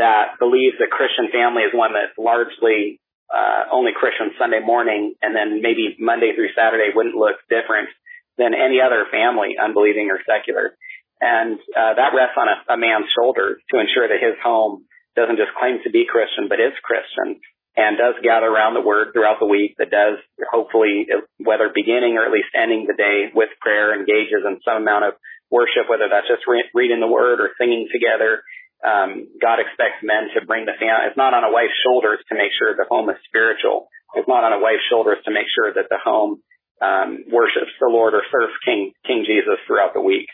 that 0.00 0.40
believes 0.40 0.80
that 0.80 0.88
Christian 0.88 1.28
family 1.28 1.68
is 1.68 1.76
one 1.76 1.92
that's 1.92 2.16
largely 2.16 3.00
uh, 3.30 3.72
only 3.72 3.92
Christian 3.94 4.32
Sunday 4.38 4.60
morning, 4.60 5.14
and 5.22 5.34
then 5.34 5.62
maybe 5.62 5.96
Monday 5.98 6.32
through 6.34 6.54
Saturday 6.54 6.94
wouldn't 6.94 7.16
look 7.16 7.36
different 7.48 7.90
than 8.38 8.54
any 8.54 8.80
other 8.80 9.06
family, 9.10 9.56
unbelieving 9.58 10.10
or 10.10 10.20
secular. 10.22 10.76
And 11.20 11.58
uh, 11.72 11.96
that 11.96 12.12
rests 12.12 12.36
on 12.36 12.48
a, 12.48 12.56
a 12.74 12.76
man's 12.76 13.08
shoulders 13.16 13.58
to 13.72 13.80
ensure 13.80 14.06
that 14.06 14.20
his 14.20 14.36
home 14.44 14.84
doesn't 15.16 15.40
just 15.40 15.56
claim 15.56 15.80
to 15.82 15.90
be 15.90 16.04
Christian, 16.04 16.46
but 16.52 16.60
is 16.60 16.76
Christian 16.84 17.40
and 17.76 18.00
does 18.00 18.16
gather 18.24 18.48
around 18.48 18.72
the 18.72 18.80
word 18.80 19.12
throughout 19.12 19.36
the 19.38 19.48
week 19.48 19.76
that 19.76 19.92
does 19.92 20.16
hopefully, 20.48 21.06
whether 21.36 21.68
beginning 21.68 22.16
or 22.16 22.24
at 22.24 22.32
least 22.32 22.48
ending 22.56 22.88
the 22.88 22.96
day 22.96 23.28
with 23.32 23.52
prayer, 23.60 23.92
engages 23.92 24.44
in 24.48 24.60
some 24.64 24.80
amount 24.80 25.04
of 25.04 25.12
worship, 25.52 25.84
whether 25.88 26.08
that's 26.08 26.26
just 26.26 26.48
re- 26.48 26.64
reading 26.72 27.00
the 27.00 27.06
word 27.06 27.40
or 27.40 27.52
singing 27.60 27.86
together. 27.92 28.40
Um, 28.84 29.32
God 29.40 29.58
expects 29.58 30.04
men 30.04 30.28
to 30.36 30.44
bring 30.44 30.66
the 30.66 30.76
family. 30.76 31.08
It's 31.08 31.16
not 31.16 31.32
on 31.32 31.44
a 31.44 31.52
wife's 31.52 31.76
shoulders 31.84 32.20
to 32.28 32.34
make 32.34 32.52
sure 32.58 32.76
the 32.76 32.88
home 32.88 33.08
is 33.08 33.16
spiritual. 33.26 33.88
It's 34.14 34.28
not 34.28 34.44
on 34.44 34.52
a 34.52 34.60
wife's 34.60 34.84
shoulders 34.88 35.18
to 35.24 35.30
make 35.32 35.48
sure 35.52 35.72
that 35.72 35.88
the 35.88 35.98
home 36.02 36.42
um, 36.82 37.24
worships 37.32 37.72
the 37.80 37.88
Lord 37.88 38.14
or 38.14 38.22
serves 38.30 38.52
King 38.64 38.92
King 39.06 39.24
Jesus 39.26 39.58
throughout 39.66 39.94
the 39.94 40.00
week. 40.00 40.28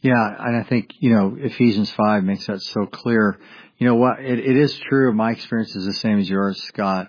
Yeah, 0.00 0.20
and 0.38 0.56
I 0.56 0.62
think 0.64 0.92
you 0.98 1.14
know 1.14 1.36
Ephesians 1.38 1.90
five 1.90 2.24
makes 2.24 2.46
that 2.46 2.62
so 2.62 2.86
clear. 2.86 3.38
You 3.78 3.86
know 3.86 3.96
what? 3.96 4.20
It, 4.20 4.38
it 4.38 4.56
is 4.56 4.78
true. 4.78 5.12
My 5.12 5.32
experience 5.32 5.74
is 5.76 5.86
the 5.86 5.94
same 5.94 6.18
as 6.18 6.28
yours, 6.28 6.62
Scott. 6.64 7.08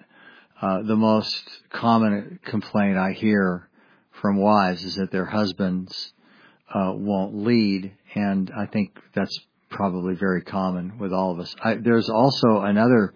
Uh, 0.62 0.82
the 0.84 0.96
most 0.96 1.44
common 1.72 2.40
complaint 2.46 2.98
I 2.98 3.12
hear 3.12 3.70
from 4.22 4.38
wives 4.38 4.84
is 4.84 4.96
that 4.96 5.12
their 5.12 5.26
husbands 5.26 6.14
uh, 6.74 6.92
won't 6.96 7.36
lead, 7.36 7.94
and 8.14 8.52
I 8.56 8.66
think 8.66 8.98
that's 9.14 9.38
probably 9.70 10.16
very 10.16 10.42
common 10.42 10.98
with 11.00 11.12
all 11.14 11.32
of 11.32 11.40
us. 11.40 11.56
I, 11.64 11.76
there's 11.76 12.10
also 12.10 12.62
another 12.62 13.14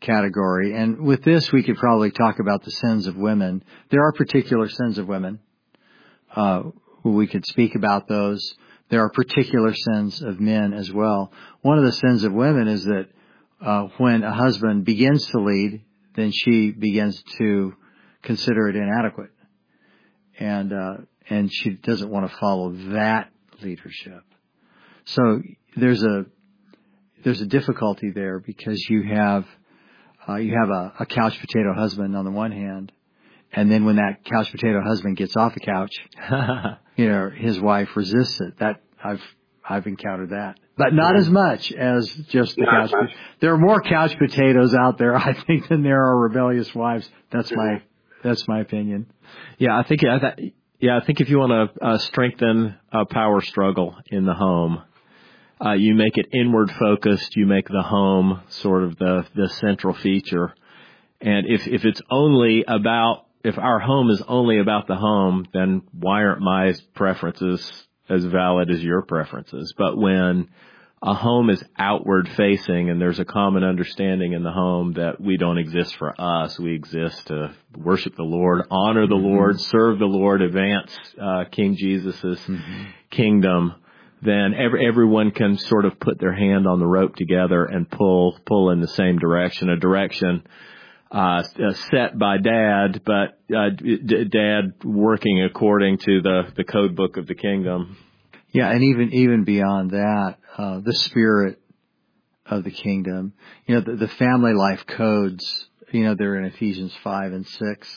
category. 0.00 0.74
And 0.74 1.00
with 1.00 1.22
this, 1.24 1.50
we 1.52 1.62
could 1.62 1.76
probably 1.76 2.10
talk 2.10 2.38
about 2.38 2.64
the 2.64 2.70
sins 2.70 3.06
of 3.06 3.16
women. 3.16 3.64
There 3.90 4.04
are 4.04 4.12
particular 4.12 4.68
sins 4.68 4.98
of 4.98 5.08
women. 5.08 5.40
Uh, 6.34 6.64
we 7.02 7.26
could 7.26 7.46
speak 7.46 7.74
about 7.74 8.08
those. 8.08 8.54
There 8.88 9.00
are 9.00 9.10
particular 9.10 9.74
sins 9.74 10.22
of 10.22 10.38
men 10.38 10.72
as 10.72 10.92
well. 10.92 11.32
One 11.62 11.78
of 11.78 11.84
the 11.84 11.92
sins 11.92 12.24
of 12.24 12.32
women 12.32 12.68
is 12.68 12.84
that 12.84 13.06
uh, 13.60 13.88
when 13.98 14.22
a 14.22 14.32
husband 14.32 14.84
begins 14.84 15.26
to 15.28 15.40
lead, 15.40 15.82
then 16.14 16.30
she 16.32 16.70
begins 16.70 17.22
to 17.38 17.74
consider 18.22 18.68
it 18.68 18.76
inadequate, 18.76 19.30
and 20.38 20.72
uh, 20.72 20.94
and 21.28 21.52
she 21.52 21.70
doesn't 21.70 22.10
want 22.10 22.30
to 22.30 22.36
follow 22.38 22.72
that 22.92 23.30
leadership. 23.62 24.22
So 25.04 25.42
there's 25.76 26.02
a 26.02 26.26
there's 27.24 27.40
a 27.40 27.46
difficulty 27.46 28.10
there 28.10 28.38
because 28.38 28.80
you 28.88 29.02
have 29.02 29.46
uh, 30.28 30.36
you 30.36 30.54
have 30.58 30.70
a, 30.70 30.92
a 31.00 31.06
couch 31.06 31.38
potato 31.40 31.72
husband 31.74 32.16
on 32.16 32.24
the 32.24 32.30
one 32.30 32.52
hand, 32.52 32.92
and 33.52 33.70
then 33.70 33.84
when 33.84 33.96
that 33.96 34.24
couch 34.24 34.50
potato 34.50 34.80
husband 34.82 35.16
gets 35.16 35.36
off 35.36 35.54
the 35.54 35.60
couch, 35.60 35.92
you 36.96 37.08
know 37.08 37.30
his 37.30 37.60
wife 37.60 37.96
resists 37.96 38.40
it. 38.40 38.58
That 38.58 38.82
I've 39.02 39.22
I've 39.68 39.86
encountered 39.86 40.30
that, 40.30 40.58
but 40.76 40.92
not 40.94 41.16
as 41.16 41.28
much 41.28 41.72
as 41.72 42.08
just 42.28 42.56
the 42.56 42.62
Not 42.62 42.90
couch. 42.90 42.92
much. 43.00 43.16
There 43.40 43.52
are 43.52 43.58
more 43.58 43.80
couch 43.82 44.16
potatoes 44.18 44.74
out 44.74 44.98
there, 44.98 45.14
I 45.16 45.32
think, 45.46 45.68
than 45.68 45.82
there 45.82 46.04
are 46.04 46.16
rebellious 46.18 46.74
wives. 46.74 47.08
That's 47.30 47.52
my 47.52 47.82
that's 48.22 48.46
my 48.48 48.60
opinion. 48.60 49.06
Yeah, 49.58 49.76
I 49.78 49.82
think 49.84 50.02
yeah, 50.02 50.18
that, 50.20 50.38
yeah, 50.80 50.98
I 51.00 51.04
think 51.04 51.20
if 51.20 51.28
you 51.28 51.38
want 51.38 51.72
to 51.74 51.84
uh, 51.84 51.98
strengthen 51.98 52.76
a 52.92 53.04
power 53.06 53.40
struggle 53.40 53.96
in 54.10 54.24
the 54.24 54.34
home, 54.34 54.82
uh, 55.64 55.72
you 55.72 55.94
make 55.94 56.16
it 56.16 56.26
inward 56.32 56.70
focused. 56.70 57.36
You 57.36 57.46
make 57.46 57.68
the 57.68 57.82
home 57.82 58.42
sort 58.48 58.84
of 58.84 58.96
the 58.96 59.26
the 59.34 59.48
central 59.48 59.94
feature. 59.94 60.54
And 61.20 61.46
if 61.46 61.66
if 61.66 61.84
it's 61.84 62.02
only 62.10 62.64
about 62.66 63.26
if 63.44 63.58
our 63.58 63.78
home 63.78 64.10
is 64.10 64.22
only 64.26 64.58
about 64.58 64.86
the 64.86 64.96
home, 64.96 65.46
then 65.52 65.82
why 65.92 66.24
aren't 66.24 66.42
my 66.42 66.74
preferences 66.94 67.86
as 68.08 68.24
valid 68.24 68.70
as 68.70 68.82
your 68.82 69.02
preferences? 69.02 69.72
But 69.76 69.96
when 69.96 70.48
a 71.02 71.14
home 71.14 71.50
is 71.50 71.62
outward 71.78 72.28
facing 72.30 72.90
and 72.90 73.00
there's 73.00 73.18
a 73.18 73.24
common 73.24 73.62
understanding 73.62 74.32
in 74.32 74.42
the 74.42 74.50
home 74.50 74.94
that 74.94 75.20
we 75.20 75.36
don't 75.36 75.58
exist 75.58 75.94
for 75.96 76.18
us. 76.18 76.58
We 76.58 76.74
exist 76.74 77.26
to 77.26 77.54
worship 77.76 78.16
the 78.16 78.22
Lord, 78.22 78.62
honor 78.70 79.06
the 79.06 79.14
Lord, 79.14 79.60
serve 79.60 79.98
the 79.98 80.06
Lord, 80.06 80.42
advance 80.42 80.96
uh, 81.20 81.44
King 81.50 81.76
Jesus' 81.76 82.40
kingdom. 83.10 83.74
Then 84.22 84.54
every, 84.54 84.86
everyone 84.86 85.30
can 85.30 85.58
sort 85.58 85.84
of 85.84 86.00
put 86.00 86.18
their 86.18 86.34
hand 86.34 86.66
on 86.66 86.78
the 86.78 86.86
rope 86.86 87.16
together 87.16 87.64
and 87.64 87.90
pull 87.90 88.38
pull 88.46 88.70
in 88.70 88.80
the 88.80 88.88
same 88.88 89.18
direction, 89.18 89.68
a 89.68 89.76
direction 89.76 90.42
uh, 91.10 91.42
uh, 91.42 91.72
set 91.90 92.18
by 92.18 92.38
Dad, 92.38 93.02
but 93.04 93.38
uh, 93.54 93.70
d- 93.70 94.24
Dad 94.24 94.72
working 94.84 95.44
according 95.44 95.98
to 95.98 96.20
the 96.22 96.42
the 96.56 96.64
code 96.64 96.96
book 96.96 97.16
of 97.16 97.26
the 97.26 97.34
kingdom. 97.34 97.96
Yeah, 98.50 98.70
and 98.70 98.82
even 98.82 99.12
even 99.12 99.44
beyond 99.44 99.90
that, 99.90 100.36
uh, 100.56 100.80
the 100.80 100.94
spirit 100.94 101.60
of 102.46 102.64
the 102.64 102.70
kingdom. 102.70 103.34
You 103.66 103.76
know, 103.76 103.80
the, 103.82 103.96
the 103.96 104.08
family 104.08 104.54
life 104.54 104.84
codes. 104.86 105.68
You 105.92 106.04
know, 106.04 106.14
they're 106.18 106.36
in 106.36 106.46
Ephesians 106.46 106.92
five 107.04 107.32
and 107.32 107.46
six. 107.46 107.88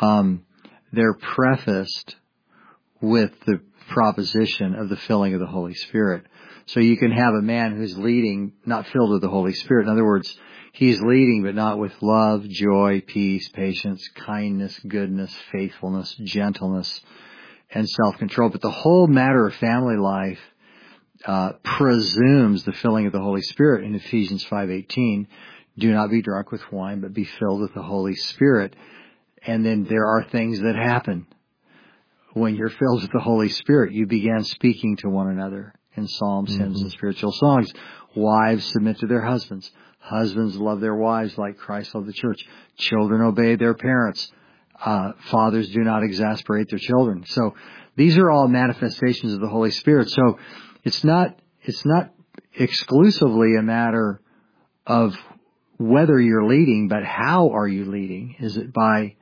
Um, 0.00 0.44
they're 0.92 1.14
prefaced 1.14 2.16
with 3.00 3.32
the 3.46 3.60
proposition 3.88 4.74
of 4.74 4.88
the 4.88 4.96
filling 4.96 5.34
of 5.34 5.40
the 5.40 5.46
Holy 5.46 5.74
Spirit. 5.74 6.26
So 6.66 6.80
you 6.80 6.96
can 6.96 7.10
have 7.10 7.34
a 7.34 7.42
man 7.42 7.76
who's 7.76 7.96
leading, 7.98 8.52
not 8.64 8.86
filled 8.88 9.10
with 9.10 9.22
the 9.22 9.28
Holy 9.28 9.52
Spirit. 9.52 9.86
In 9.86 9.92
other 9.92 10.04
words, 10.04 10.34
he's 10.72 11.00
leading, 11.00 11.42
but 11.42 11.54
not 11.54 11.78
with 11.78 11.92
love, 12.00 12.48
joy, 12.48 13.02
peace, 13.06 13.48
patience, 13.50 14.08
kindness, 14.14 14.78
goodness, 14.88 15.34
faithfulness, 15.52 16.14
gentleness, 16.24 17.00
and 17.70 17.88
self-control. 17.88 18.50
But 18.50 18.62
the 18.62 18.70
whole 18.70 19.06
matter 19.06 19.46
of 19.46 19.54
family 19.56 19.96
life 19.96 20.40
uh, 21.26 21.52
presumes 21.62 22.64
the 22.64 22.72
filling 22.72 23.06
of 23.06 23.12
the 23.12 23.20
Holy 23.20 23.42
Spirit 23.42 23.84
in 23.84 23.94
Ephesians 23.94 24.44
5:18. 24.44 25.26
Do 25.76 25.92
not 25.92 26.10
be 26.10 26.22
drunk 26.22 26.52
with 26.52 26.62
wine, 26.72 27.00
but 27.00 27.12
be 27.12 27.24
filled 27.24 27.60
with 27.60 27.74
the 27.74 27.82
Holy 27.82 28.14
Spirit. 28.14 28.76
And 29.46 29.64
then 29.64 29.84
there 29.84 30.06
are 30.06 30.24
things 30.24 30.60
that 30.60 30.76
happen 30.76 31.26
when 32.34 32.56
you're 32.56 32.68
filled 32.68 33.02
with 33.02 33.12
the 33.12 33.20
Holy 33.20 33.48
Spirit. 33.48 33.92
You 33.92 34.06
begin 34.06 34.44
speaking 34.44 34.96
to 34.98 35.08
one 35.08 35.28
another 35.28 35.72
in 35.96 36.06
psalms, 36.06 36.54
hymns, 36.54 36.82
and 36.82 36.90
spiritual 36.90 37.32
songs. 37.32 37.72
Wives 38.14 38.64
submit 38.66 38.98
to 38.98 39.06
their 39.06 39.22
husbands. 39.22 39.70
Husbands 40.00 40.56
love 40.56 40.80
their 40.80 40.94
wives 40.94 41.38
like 41.38 41.56
Christ 41.56 41.94
loved 41.94 42.08
the 42.08 42.12
church. 42.12 42.44
Children 42.76 43.22
obey 43.22 43.56
their 43.56 43.74
parents. 43.74 44.30
Uh, 44.84 45.12
fathers 45.30 45.70
do 45.70 45.80
not 45.80 46.02
exasperate 46.02 46.68
their 46.68 46.78
children. 46.78 47.24
So 47.26 47.54
these 47.96 48.18
are 48.18 48.30
all 48.30 48.48
manifestations 48.48 49.32
of 49.32 49.40
the 49.40 49.48
Holy 49.48 49.70
Spirit. 49.70 50.10
So 50.10 50.38
it's 50.82 51.04
not 51.04 51.38
it's 51.62 51.84
not 51.86 52.12
exclusively 52.54 53.56
a 53.56 53.62
matter 53.62 54.20
of 54.86 55.16
whether 55.78 56.20
you're 56.20 56.46
leading, 56.46 56.88
but 56.88 57.04
how 57.04 57.50
are 57.50 57.66
you 57.66 57.90
leading? 57.90 58.36
Is 58.40 58.56
it 58.56 58.72
by 58.72 59.16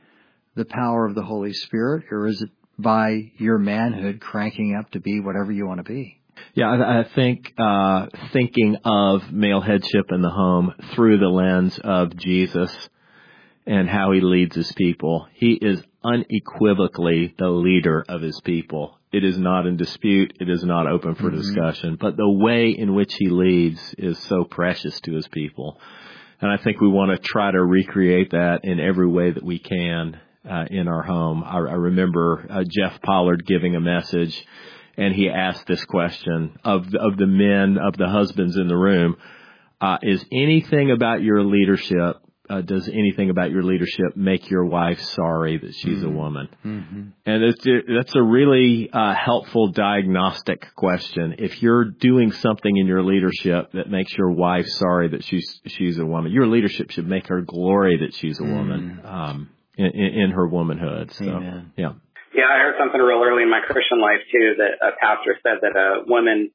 the 0.55 0.65
power 0.65 1.07
of 1.07 1.15
the 1.15 1.23
Holy 1.23 1.53
Spirit, 1.53 2.05
or 2.11 2.27
is 2.27 2.43
it 2.43 2.51
by 2.83 3.33
your 3.39 3.59
manhood 3.59 4.21
cranking 4.21 4.77
up 4.79 4.91
to 4.93 5.01
be 5.01 5.21
whatever 5.21 5.53
you 5.53 5.67
want 5.67 5.79
to 5.79 5.85
be? 5.85 6.19
Yeah, 6.55 6.71
I, 6.71 7.01
I 7.01 7.05
think 7.15 7.55
uh, 7.57 8.07
thinking 8.33 8.77
of 8.85 9.33
male 9.33 9.61
headship 9.61 10.07
in 10.11 10.23
the 10.23 10.31
home 10.31 10.75
through 10.95 11.19
the 11.19 11.29
lens 11.29 11.79
of 11.83 12.17
Jesus 12.17 12.71
and 13.67 13.89
how 13.89 14.13
he 14.13 14.21
leads 14.21 14.57
his 14.57 14.73
people. 14.73 15.29
He 15.33 15.53
is 15.53 15.83
unequivocally 16.05 17.35
the 17.39 17.49
leader 17.49 18.05
of 18.09 18.21
his 18.21 18.41
people. 18.41 18.99
It 19.13 19.25
is 19.25 19.39
not 19.39 19.67
in 19.67 19.77
dispute. 19.77 20.37
It 20.41 20.49
is 20.49 20.65
not 20.65 20.87
open 20.87 21.15
for 21.15 21.31
discussion. 21.31 21.97
But 22.01 22.17
the 22.17 22.31
way 22.31 22.71
in 22.71 22.95
which 22.95 23.15
he 23.19 23.29
leads 23.29 23.95
is 23.99 24.19
so 24.19 24.45
precious 24.45 24.99
to 25.03 25.15
his 25.15 25.29
people. 25.29 25.79
And 26.41 26.51
I 26.51 26.57
think 26.57 26.81
we 26.81 26.89
want 26.89 27.13
to 27.13 27.19
try 27.19 27.51
to 27.51 27.63
recreate 27.63 28.33
that 28.33 28.61
in 28.65 28.81
every 28.81 29.07
way 29.07 29.31
that 29.31 29.45
we 29.45 29.59
can 29.59 30.19
uh, 30.49 30.65
in 30.71 30.89
our 30.89 31.03
home. 31.03 31.43
I, 31.45 31.57
I 31.57 31.75
remember 31.75 32.47
uh, 32.51 32.65
Jeff 32.69 33.01
Pollard 33.03 33.47
giving 33.47 33.77
a 33.77 33.81
message, 33.81 34.45
and 34.97 35.15
he 35.15 35.29
asked 35.29 35.67
this 35.67 35.85
question 35.85 36.59
of 36.65 36.91
the, 36.91 36.99
of 36.99 37.17
the 37.17 37.27
men, 37.27 37.79
of 37.79 37.97
the 37.97 38.09
husbands 38.09 38.57
in 38.57 38.69
the 38.69 38.77
room: 38.77 39.17
uh, 39.81 39.99
Is 40.03 40.25
anything 40.33 40.91
about 40.91 41.23
your 41.23 41.45
leadership? 41.45 42.17
Uh, 42.51 42.61
does 42.61 42.87
anything 42.89 43.31
about 43.31 43.51
your 43.51 43.63
leadership 43.63 44.15
make 44.15 44.51
your 44.51 44.67
wife 44.67 45.01
sorry 45.01 45.57
that 45.57 45.75
she's 45.75 46.03
a 46.03 46.09
woman? 46.09 46.49
Mm-hmm. 46.67 47.03
And 47.25 47.45
it's, 47.45 47.65
that's 47.65 48.15
a 48.15 48.23
really 48.23 48.91
uh, 48.93 49.15
helpful 49.15 49.69
diagnostic 49.69 50.67
question. 50.75 51.37
If 51.39 51.63
you're 51.63 51.85
doing 51.85 52.33
something 52.33 52.77
in 52.77 52.87
your 52.87 53.05
leadership 53.05 53.71
that 53.73 53.89
makes 53.89 54.13
your 54.19 54.33
wife 54.33 54.67
sorry 54.67 55.11
that 55.11 55.25
she's 55.25 55.61
she's 55.67 55.99
a 55.99 56.05
woman, 56.05 56.33
your 56.33 56.49
leadership 56.49 56.91
should 56.91 57.07
make 57.07 57.29
her 57.29 57.41
glory 57.43 57.99
that 57.99 58.13
she's 58.17 58.39
a 58.39 58.45
woman 58.45 59.01
um, 59.05 59.31
in, 59.31 59.62
in, 59.77 59.87
in 59.87 60.31
her 60.33 60.47
womanhood. 60.47 61.13
So, 61.13 61.25
Amen. 61.25 61.73
yeah. 61.77 61.93
Yeah, 62.33 62.49
I 62.49 62.65
heard 62.65 62.81
something 62.81 63.01
real 63.01 63.21
early 63.21 63.45
in 63.45 63.53
my 63.53 63.61
Christian 63.61 64.01
life 64.01 64.25
too 64.33 64.57
that 64.57 64.81
a 64.81 64.97
pastor 64.97 65.37
said 65.45 65.61
that 65.61 65.77
a 65.77 66.09
woman 66.09 66.51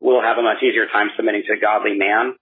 will 0.00 0.22
have 0.22 0.38
a 0.38 0.42
much 0.42 0.64
easier 0.64 0.88
time 0.88 1.12
submitting 1.16 1.44
to 1.46 1.56
a 1.56 1.60
godly 1.60 1.98
man. 1.98 2.32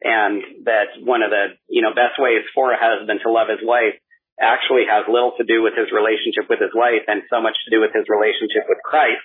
And 0.00 0.64
that 0.64 0.96
one 1.04 1.20
of 1.20 1.28
the, 1.28 1.58
you 1.68 1.82
know, 1.82 1.92
best 1.92 2.16
ways 2.16 2.46
for 2.54 2.72
a 2.72 2.80
husband 2.80 3.20
to 3.22 3.32
love 3.32 3.52
his 3.52 3.60
wife 3.60 3.98
actually 4.40 4.88
has 4.88 5.04
little 5.04 5.36
to 5.36 5.44
do 5.44 5.60
with 5.60 5.76
his 5.76 5.92
relationship 5.92 6.48
with 6.48 6.62
his 6.62 6.72
wife 6.72 7.04
and 7.04 7.20
so 7.28 7.44
much 7.44 7.58
to 7.68 7.70
do 7.70 7.84
with 7.84 7.92
his 7.92 8.08
relationship 8.08 8.64
with 8.64 8.80
Christ. 8.80 9.20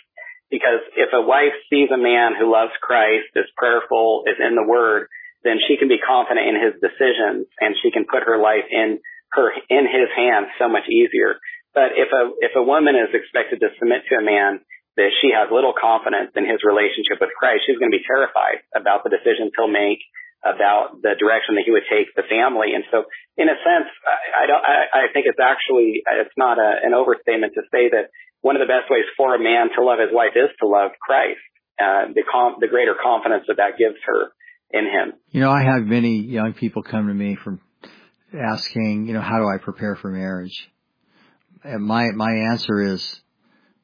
Because 0.52 0.84
if 1.00 1.16
a 1.16 1.24
wife 1.24 1.56
sees 1.72 1.90
a 1.94 1.98
man 1.98 2.36
who 2.36 2.52
loves 2.52 2.76
Christ, 2.84 3.32
is 3.40 3.48
prayerful, 3.56 4.28
is 4.28 4.36
in 4.36 4.60
the 4.60 4.68
word, 4.68 5.08
then 5.48 5.64
she 5.64 5.78
can 5.78 5.88
be 5.88 6.02
confident 6.02 6.44
in 6.44 6.60
his 6.60 6.76
decisions 6.84 7.48
and 7.62 7.80
she 7.80 7.94
can 7.94 8.04
put 8.04 8.28
her 8.28 8.36
life 8.36 8.68
in 8.68 9.00
her, 9.34 9.52
in 9.70 9.86
his 9.88 10.10
hands 10.14 10.54
so 10.60 10.70
much 10.70 10.86
easier. 10.90 11.40
But 11.74 11.96
if 12.00 12.08
a, 12.12 12.24
if 12.40 12.54
a 12.56 12.64
woman 12.64 12.96
is 12.96 13.12
expected 13.12 13.60
to 13.60 13.70
submit 13.80 14.08
to 14.10 14.22
a 14.22 14.26
man 14.26 14.64
that 14.96 15.12
she 15.20 15.36
has 15.36 15.52
little 15.52 15.76
confidence 15.76 16.32
in 16.40 16.48
his 16.48 16.64
relationship 16.64 17.20
with 17.20 17.36
Christ, 17.36 17.68
she's 17.68 17.76
going 17.76 17.92
to 17.92 17.98
be 18.00 18.08
terrified 18.08 18.64
about 18.72 19.04
the 19.04 19.12
decisions 19.12 19.52
he'll 19.60 19.72
make, 19.72 20.00
about 20.40 21.02
the 21.04 21.20
direction 21.20 21.60
that 21.60 21.68
he 21.68 21.76
would 21.76 21.90
take 21.92 22.16
the 22.16 22.24
family. 22.32 22.72
And 22.72 22.88
so, 22.94 23.04
in 23.36 23.52
a 23.52 23.58
sense, 23.60 23.92
I, 24.08 24.18
I 24.32 24.44
don't. 24.48 24.64
I, 24.64 24.76
I 24.88 25.06
think 25.12 25.28
it's 25.28 25.42
actually 25.42 26.00
it's 26.00 26.38
not 26.40 26.56
a, 26.62 26.80
an 26.80 26.96
overstatement 26.96 27.60
to 27.60 27.68
say 27.74 27.92
that 27.92 28.14
one 28.40 28.56
of 28.56 28.64
the 28.64 28.72
best 28.72 28.88
ways 28.88 29.04
for 29.18 29.36
a 29.36 29.42
man 29.42 29.74
to 29.76 29.84
love 29.84 30.00
his 30.00 30.14
wife 30.16 30.38
is 30.38 30.54
to 30.62 30.68
love 30.70 30.96
Christ. 31.02 31.44
Uh, 31.76 32.08
the 32.16 32.24
com- 32.24 32.56
the 32.64 32.72
greater 32.72 32.96
confidence 32.96 33.44
that 33.52 33.58
that 33.58 33.76
gives 33.76 34.00
her 34.08 34.32
in 34.72 34.86
him. 34.86 35.20
You 35.30 35.42
know, 35.42 35.52
I 35.52 35.64
have 35.64 35.84
many 35.84 36.24
young 36.24 36.54
people 36.54 36.84
come 36.84 37.08
to 37.08 37.14
me 37.14 37.36
from 37.36 37.60
asking, 38.36 39.08
you 39.08 39.14
know, 39.14 39.22
how 39.22 39.40
do 39.40 39.48
I 39.48 39.58
prepare 39.58 39.96
for 39.96 40.10
marriage? 40.10 40.70
And 41.64 41.84
my 41.84 42.12
my 42.12 42.32
answer 42.52 42.82
is, 42.94 43.22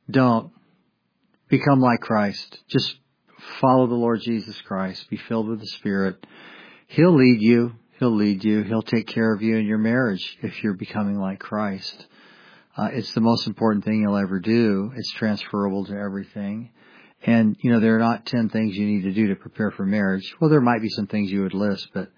don't 0.09 0.51
become 1.49 1.79
like 1.79 2.01
Christ. 2.01 2.59
Just 2.67 2.95
follow 3.59 3.87
the 3.87 3.95
Lord 3.95 4.21
Jesus 4.21 4.59
Christ. 4.61 5.09
Be 5.09 5.17
filled 5.17 5.47
with 5.47 5.59
the 5.59 5.67
Spirit. 5.67 6.25
He'll 6.87 7.15
lead 7.15 7.41
you. 7.41 7.73
He'll 7.99 8.15
lead 8.15 8.43
you. 8.43 8.63
He'll 8.63 8.81
take 8.81 9.07
care 9.07 9.33
of 9.33 9.41
you 9.41 9.57
in 9.57 9.65
your 9.65 9.77
marriage 9.77 10.37
if 10.41 10.63
you're 10.63 10.73
becoming 10.73 11.19
like 11.19 11.39
Christ. 11.39 12.07
Uh, 12.75 12.89
it's 12.93 13.13
the 13.13 13.21
most 13.21 13.47
important 13.47 13.85
thing 13.85 14.01
you'll 14.01 14.17
ever 14.17 14.39
do. 14.39 14.91
It's 14.95 15.11
transferable 15.11 15.85
to 15.85 15.93
everything. 15.93 16.71
And, 17.23 17.55
you 17.59 17.71
know, 17.71 17.79
there 17.79 17.95
are 17.95 17.99
not 17.99 18.25
10 18.25 18.49
things 18.49 18.75
you 18.75 18.87
need 18.87 19.03
to 19.03 19.13
do 19.13 19.27
to 19.27 19.35
prepare 19.35 19.71
for 19.71 19.85
marriage. 19.85 20.33
Well, 20.39 20.49
there 20.49 20.61
might 20.61 20.81
be 20.81 20.89
some 20.89 21.05
things 21.05 21.31
you 21.31 21.43
would 21.43 21.53
list, 21.53 21.89
but 21.93 22.09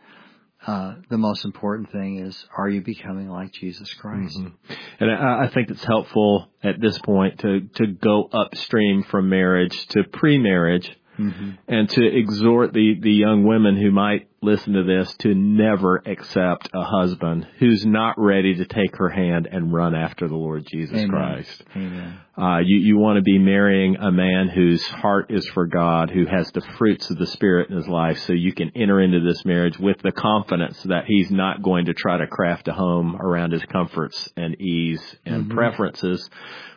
uh, 0.65 0.95
the 1.09 1.17
most 1.17 1.45
important 1.45 1.91
thing 1.91 2.19
is, 2.19 2.45
are 2.57 2.69
you 2.69 2.81
becoming 2.81 3.29
like 3.29 3.51
Jesus 3.51 3.93
Christ? 3.93 4.37
Mm-hmm. 4.37 4.73
And 4.99 5.11
I, 5.11 5.45
I 5.45 5.49
think 5.53 5.69
it's 5.69 5.83
helpful 5.83 6.47
at 6.63 6.79
this 6.79 6.97
point 6.99 7.39
to, 7.39 7.61
to 7.75 7.87
go 7.87 8.29
upstream 8.31 9.03
from 9.03 9.29
marriage 9.29 9.87
to 9.87 10.03
pre-marriage 10.03 10.89
mm-hmm. 11.19 11.51
and 11.67 11.89
to 11.89 12.05
exhort 12.05 12.73
the, 12.73 12.97
the 12.99 13.11
young 13.11 13.43
women 13.43 13.75
who 13.77 13.91
might 13.91 14.27
listen 14.43 14.73
to 14.73 14.83
this 14.83 15.13
to 15.19 15.33
never 15.33 16.01
accept 16.05 16.69
a 16.73 16.83
husband 16.83 17.47
who's 17.59 17.85
not 17.85 18.15
ready 18.17 18.55
to 18.55 18.65
take 18.65 18.95
her 18.97 19.09
hand 19.09 19.47
and 19.51 19.73
run 19.73 19.95
after 19.95 20.27
the 20.27 20.35
Lord 20.35 20.65
Jesus 20.69 20.97
Amen. 20.97 21.09
Christ. 21.09 21.63
Amen. 21.75 22.19
Uh, 22.37 22.59
you, 22.63 22.77
you 22.79 22.97
want 22.97 23.17
to 23.17 23.21
be 23.21 23.37
marrying 23.37 23.95
a 23.95 24.11
man 24.11 24.49
whose 24.49 24.83
heart 24.87 25.27
is 25.29 25.47
for 25.49 25.67
God, 25.67 26.09
who 26.09 26.25
has 26.25 26.51
the 26.51 26.61
fruits 26.77 27.09
of 27.09 27.17
the 27.17 27.27
Spirit 27.27 27.69
in 27.69 27.77
his 27.77 27.87
life, 27.87 28.17
so 28.19 28.33
you 28.33 28.53
can 28.53 28.71
enter 28.75 28.99
into 28.99 29.19
this 29.19 29.45
marriage 29.45 29.77
with 29.77 30.01
the 30.01 30.11
confidence 30.11 30.81
that 30.83 31.05
he's 31.05 31.29
not 31.29 31.61
going 31.61 31.85
to 31.85 31.93
try 31.93 32.17
to 32.17 32.27
craft 32.27 32.67
a 32.67 32.73
home 32.73 33.15
around 33.15 33.51
his 33.51 33.63
comforts 33.65 34.29
and 34.35 34.59
ease 34.59 35.01
and 35.25 35.45
mm-hmm. 35.45 35.55
preferences, 35.55 36.27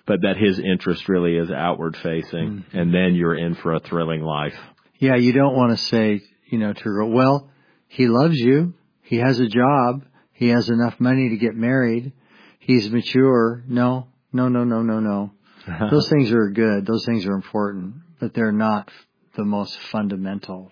but 0.06 0.20
that 0.23 0.37
his 0.37 0.58
interest 0.58 1.08
really 1.08 1.37
is 1.37 1.50
outward 1.50 1.96
facing, 1.96 2.49
mm-hmm. 2.49 2.78
and 2.78 2.94
then 2.94 3.14
you're 3.14 3.37
in 3.37 3.54
for 3.54 3.73
a 3.73 3.80
thrilling 3.80 4.23
life. 4.23 4.56
Yeah, 4.99 5.16
you 5.16 5.32
don't 5.32 5.56
want 5.56 5.76
to 5.76 5.85
say, 5.85 6.20
you 6.46 6.58
know, 6.58 6.73
to 6.73 6.82
girl, 6.82 7.11
well, 7.11 7.50
he 7.96 8.08
loves 8.08 8.36
you, 8.36 8.74
he 9.00 9.16
has 9.16 9.40
a 9.40 9.48
job, 9.48 10.04
he 10.34 10.48
has 10.48 10.68
enough 10.68 11.00
money 11.00 11.30
to 11.30 11.38
get 11.38 11.56
married, 11.56 12.12
he's 12.58 12.90
mature. 12.90 13.64
No, 13.66 14.08
no, 14.34 14.48
no, 14.48 14.64
no, 14.64 14.82
no, 14.82 15.00
no. 15.00 15.30
Those 15.90 16.06
things 16.10 16.30
are 16.30 16.50
good, 16.50 16.84
those 16.86 17.04
things 17.06 17.26
are 17.26 17.32
important, 17.32 17.94
but 18.20 18.34
they're 18.34 18.52
not 18.52 18.92
the 19.34 19.44
most 19.44 19.76
fundamental, 19.90 20.70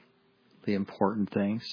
the 0.66 0.74
important 0.74 1.32
things. 1.32 1.64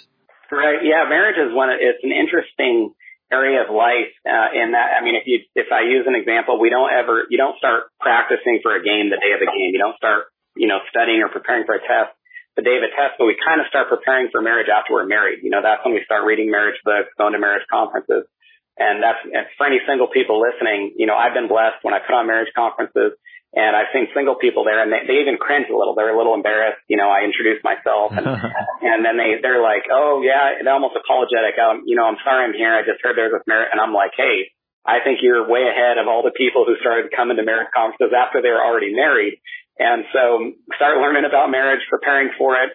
Right. 0.50 0.79
Yeah, 0.84 1.05
marriage 1.08 1.38
is 1.38 1.53
one. 1.53 1.70
It's 1.70 2.01
an 2.01 2.15
interesting 2.15 2.96
area 3.31 3.62
of 3.62 3.70
life. 3.75 4.10
Uh, 4.25 4.55
in 4.55 4.72
that, 4.72 4.98
I 5.00 5.03
mean, 5.03 5.15
if 5.20 5.27
you, 5.27 5.43
if 5.53 5.67
I 5.70 5.84
use 5.84 6.08
an 6.08 6.15
example, 6.15 6.60
we 6.60 6.72
don't 6.72 6.89
ever, 6.89 7.27
you 7.29 7.38
don't 7.38 7.58
start 7.60 7.91
practicing 8.00 8.60
for 8.63 8.74
a 8.74 8.81
game 8.81 9.12
the 9.12 9.20
day 9.20 9.36
of 9.36 9.39
the 9.43 9.51
game. 9.51 9.70
You 9.75 9.79
don't 9.79 9.98
start, 9.98 10.31
you 10.55 10.67
know, 10.67 10.79
studying 10.89 11.22
or 11.22 11.29
preparing 11.29 11.67
for 11.67 11.75
a 11.75 11.84
test 11.84 12.15
the 12.55 12.63
day 12.63 12.75
of 12.75 12.84
a 12.84 12.91
test, 12.91 13.15
but 13.15 13.25
we 13.25 13.39
kind 13.39 13.63
of 13.63 13.67
start 13.72 13.88
preparing 13.88 14.27
for 14.31 14.43
marriage 14.43 14.67
after 14.67 14.93
we're 14.93 15.08
married. 15.08 15.39
You 15.43 15.51
know, 15.51 15.63
that's 15.63 15.84
when 15.86 15.96
we 15.96 16.03
start 16.03 16.27
reading 16.27 16.51
marriage 16.51 16.79
books, 16.84 17.10
going 17.17 17.34
to 17.34 17.39
marriage 17.39 17.63
conferences. 17.72 18.27
And 18.75 19.03
that's, 19.03 19.20
and 19.24 19.46
for 19.55 19.67
any 19.67 19.79
single 19.88 20.08
people 20.08 20.41
listening, 20.41 20.96
you 20.98 21.08
know, 21.08 21.15
I've 21.15 21.36
been 21.36 21.48
blessed 21.48 21.84
when 21.84 21.93
I 21.93 22.00
put 22.00 22.15
on 22.15 22.27
marriage 22.27 22.51
conferences 22.55 23.15
and 23.51 23.75
I've 23.75 23.91
seen 23.91 24.08
single 24.15 24.39
people 24.39 24.63
there 24.63 24.79
and 24.79 24.91
they, 24.91 25.03
they 25.08 25.20
even 25.20 25.36
cringe 25.36 25.67
a 25.67 25.75
little. 25.75 25.96
They're 25.96 26.12
a 26.12 26.17
little 26.17 26.36
embarrassed. 26.36 26.79
You 26.88 26.96
know, 26.96 27.12
I 27.12 27.27
introduce 27.27 27.60
myself 27.63 28.15
and, 28.15 28.24
and 28.81 29.03
then 29.03 29.20
they, 29.20 29.43
they're 29.43 29.62
like, 29.62 29.91
oh 29.91 30.24
yeah, 30.24 30.63
they're 30.63 30.75
almost 30.75 30.96
apologetic. 30.96 31.60
Um, 31.60 31.84
you 31.84 32.00
know, 32.00 32.08
I'm 32.08 32.20
sorry 32.24 32.48
I'm 32.48 32.55
here. 32.55 32.72
I 32.72 32.88
just 32.88 33.03
heard 33.03 33.20
there's 33.20 33.36
a 33.36 33.43
marriage. 33.43 33.70
And 33.75 33.79
I'm 33.79 33.91
like, 33.91 34.15
hey, 34.15 34.55
I 34.88 35.03
think 35.03 35.20
you're 35.22 35.46
way 35.46 35.67
ahead 35.67 36.01
of 36.01 36.08
all 36.08 36.24
the 36.24 36.34
people 36.34 36.65
who 36.65 36.74
started 36.81 37.13
coming 37.13 37.38
to 37.38 37.46
marriage 37.46 37.70
conferences 37.70 38.15
after 38.17 38.41
they 38.41 38.50
were 38.50 38.63
already 38.63 38.96
married. 38.96 39.38
And 39.82 40.06
so 40.14 40.54
start 40.78 41.02
learning 41.02 41.26
about 41.26 41.50
marriage, 41.50 41.82
preparing 41.90 42.30
for 42.38 42.54
it. 42.62 42.70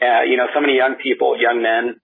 Uh, 0.00 0.24
you 0.24 0.40
know, 0.40 0.48
so 0.56 0.60
many 0.64 0.80
young 0.80 0.96
people, 0.96 1.36
young 1.36 1.60
men, 1.60 2.00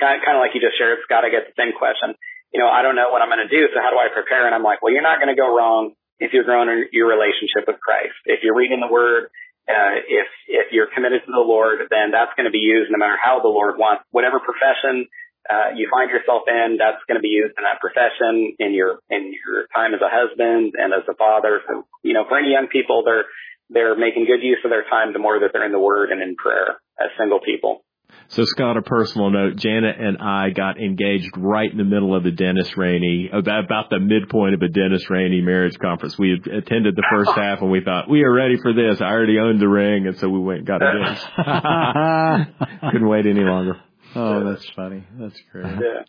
kind 0.00 0.16
of, 0.16 0.24
kind 0.24 0.36
of 0.36 0.40
like 0.40 0.56
you 0.56 0.64
just 0.64 0.80
shared, 0.80 1.04
Scott, 1.04 1.24
I 1.24 1.30
get 1.32 1.44
the 1.44 1.56
same 1.60 1.76
question. 1.76 2.16
You 2.52 2.60
know, 2.64 2.72
I 2.72 2.80
don't 2.80 2.96
know 2.96 3.12
what 3.12 3.20
I'm 3.20 3.28
going 3.28 3.44
to 3.44 3.52
do. 3.52 3.68
So 3.68 3.76
how 3.84 3.92
do 3.92 4.00
I 4.00 4.08
prepare? 4.08 4.48
And 4.48 4.56
I'm 4.56 4.64
like, 4.64 4.80
well, 4.80 4.92
you're 4.92 5.04
not 5.04 5.20
going 5.20 5.32
to 5.32 5.36
go 5.36 5.48
wrong 5.52 5.92
if 6.16 6.32
you're 6.32 6.48
growing 6.48 6.72
in 6.72 6.88
your 6.96 7.08
relationship 7.08 7.68
with 7.68 7.76
Christ. 7.84 8.16
If 8.24 8.40
you're 8.40 8.56
reading 8.56 8.80
the 8.80 8.88
word, 8.88 9.28
uh, 9.68 10.00
if, 10.08 10.28
if 10.48 10.72
you're 10.72 10.88
committed 10.88 11.28
to 11.28 11.32
the 11.32 11.44
Lord, 11.44 11.84
then 11.92 12.16
that's 12.16 12.32
going 12.32 12.48
to 12.48 12.54
be 12.54 12.64
used 12.64 12.88
no 12.88 12.96
matter 12.96 13.20
how 13.20 13.44
the 13.44 13.52
Lord 13.52 13.76
wants, 13.76 14.08
whatever 14.08 14.40
profession, 14.40 15.04
uh, 15.46 15.70
you 15.76 15.88
find 15.90 16.10
yourself 16.10 16.42
in, 16.48 16.78
that's 16.78 17.02
going 17.06 17.18
to 17.18 17.22
be 17.22 17.30
used 17.30 17.54
in 17.54 17.62
that 17.62 17.78
profession, 17.78 18.58
in 18.58 18.74
your 18.74 18.98
in 19.10 19.30
your 19.30 19.70
time 19.70 19.94
as 19.94 20.02
a 20.02 20.10
husband 20.10 20.74
and 20.74 20.90
as 20.90 21.06
a 21.06 21.14
father. 21.14 21.62
So, 21.68 21.86
you 22.02 22.14
know, 22.14 22.26
for 22.26 22.38
any 22.38 22.50
young 22.50 22.66
people, 22.66 23.06
they're 23.06 23.30
they're 23.70 23.96
making 23.96 24.26
good 24.26 24.44
use 24.44 24.58
of 24.64 24.70
their 24.70 24.84
time 24.84 25.12
the 25.12 25.18
more 25.18 25.40
that 25.40 25.50
they're 25.52 25.66
in 25.66 25.72
the 25.72 25.80
Word 25.80 26.10
and 26.10 26.22
in 26.22 26.36
prayer 26.36 26.78
as 26.98 27.08
single 27.18 27.40
people. 27.40 27.82
So 28.28 28.44
Scott, 28.44 28.76
a 28.76 28.82
personal 28.82 29.30
note, 29.30 29.56
Janet 29.56 29.96
and 29.98 30.18
I 30.18 30.50
got 30.50 30.78
engaged 30.78 31.30
right 31.36 31.70
in 31.70 31.76
the 31.76 31.84
middle 31.84 32.14
of 32.14 32.24
the 32.24 32.30
Dennis 32.30 32.76
Rainey, 32.76 33.30
about 33.32 33.90
the 33.90 34.00
midpoint 34.00 34.54
of 34.54 34.62
a 34.62 34.68
Dennis 34.68 35.08
Rainey 35.10 35.40
marriage 35.40 35.78
conference. 35.78 36.18
We 36.18 36.30
had 36.30 36.52
attended 36.52 36.96
the 36.96 37.06
first 37.10 37.30
half 37.36 37.62
and 37.62 37.70
we 37.70 37.82
thought, 37.82 38.08
we 38.08 38.22
are 38.22 38.32
ready 38.32 38.56
for 38.60 38.72
this. 38.72 39.00
I 39.00 39.06
already 39.06 39.38
owned 39.38 39.60
the 39.60 39.68
ring 39.68 40.06
and 40.06 40.18
so 40.18 40.28
we 40.28 40.40
went 40.40 40.58
and 40.60 40.66
got 40.66 40.82
engaged. 40.82 41.26
Couldn't 42.90 43.08
wait 43.08 43.26
any 43.26 43.44
longer. 43.44 43.80
Oh, 44.14 44.44
that's 44.50 44.68
funny. 44.70 45.04
That's 45.18 45.40
great. 45.52 45.66
Yeah. 45.66 46.02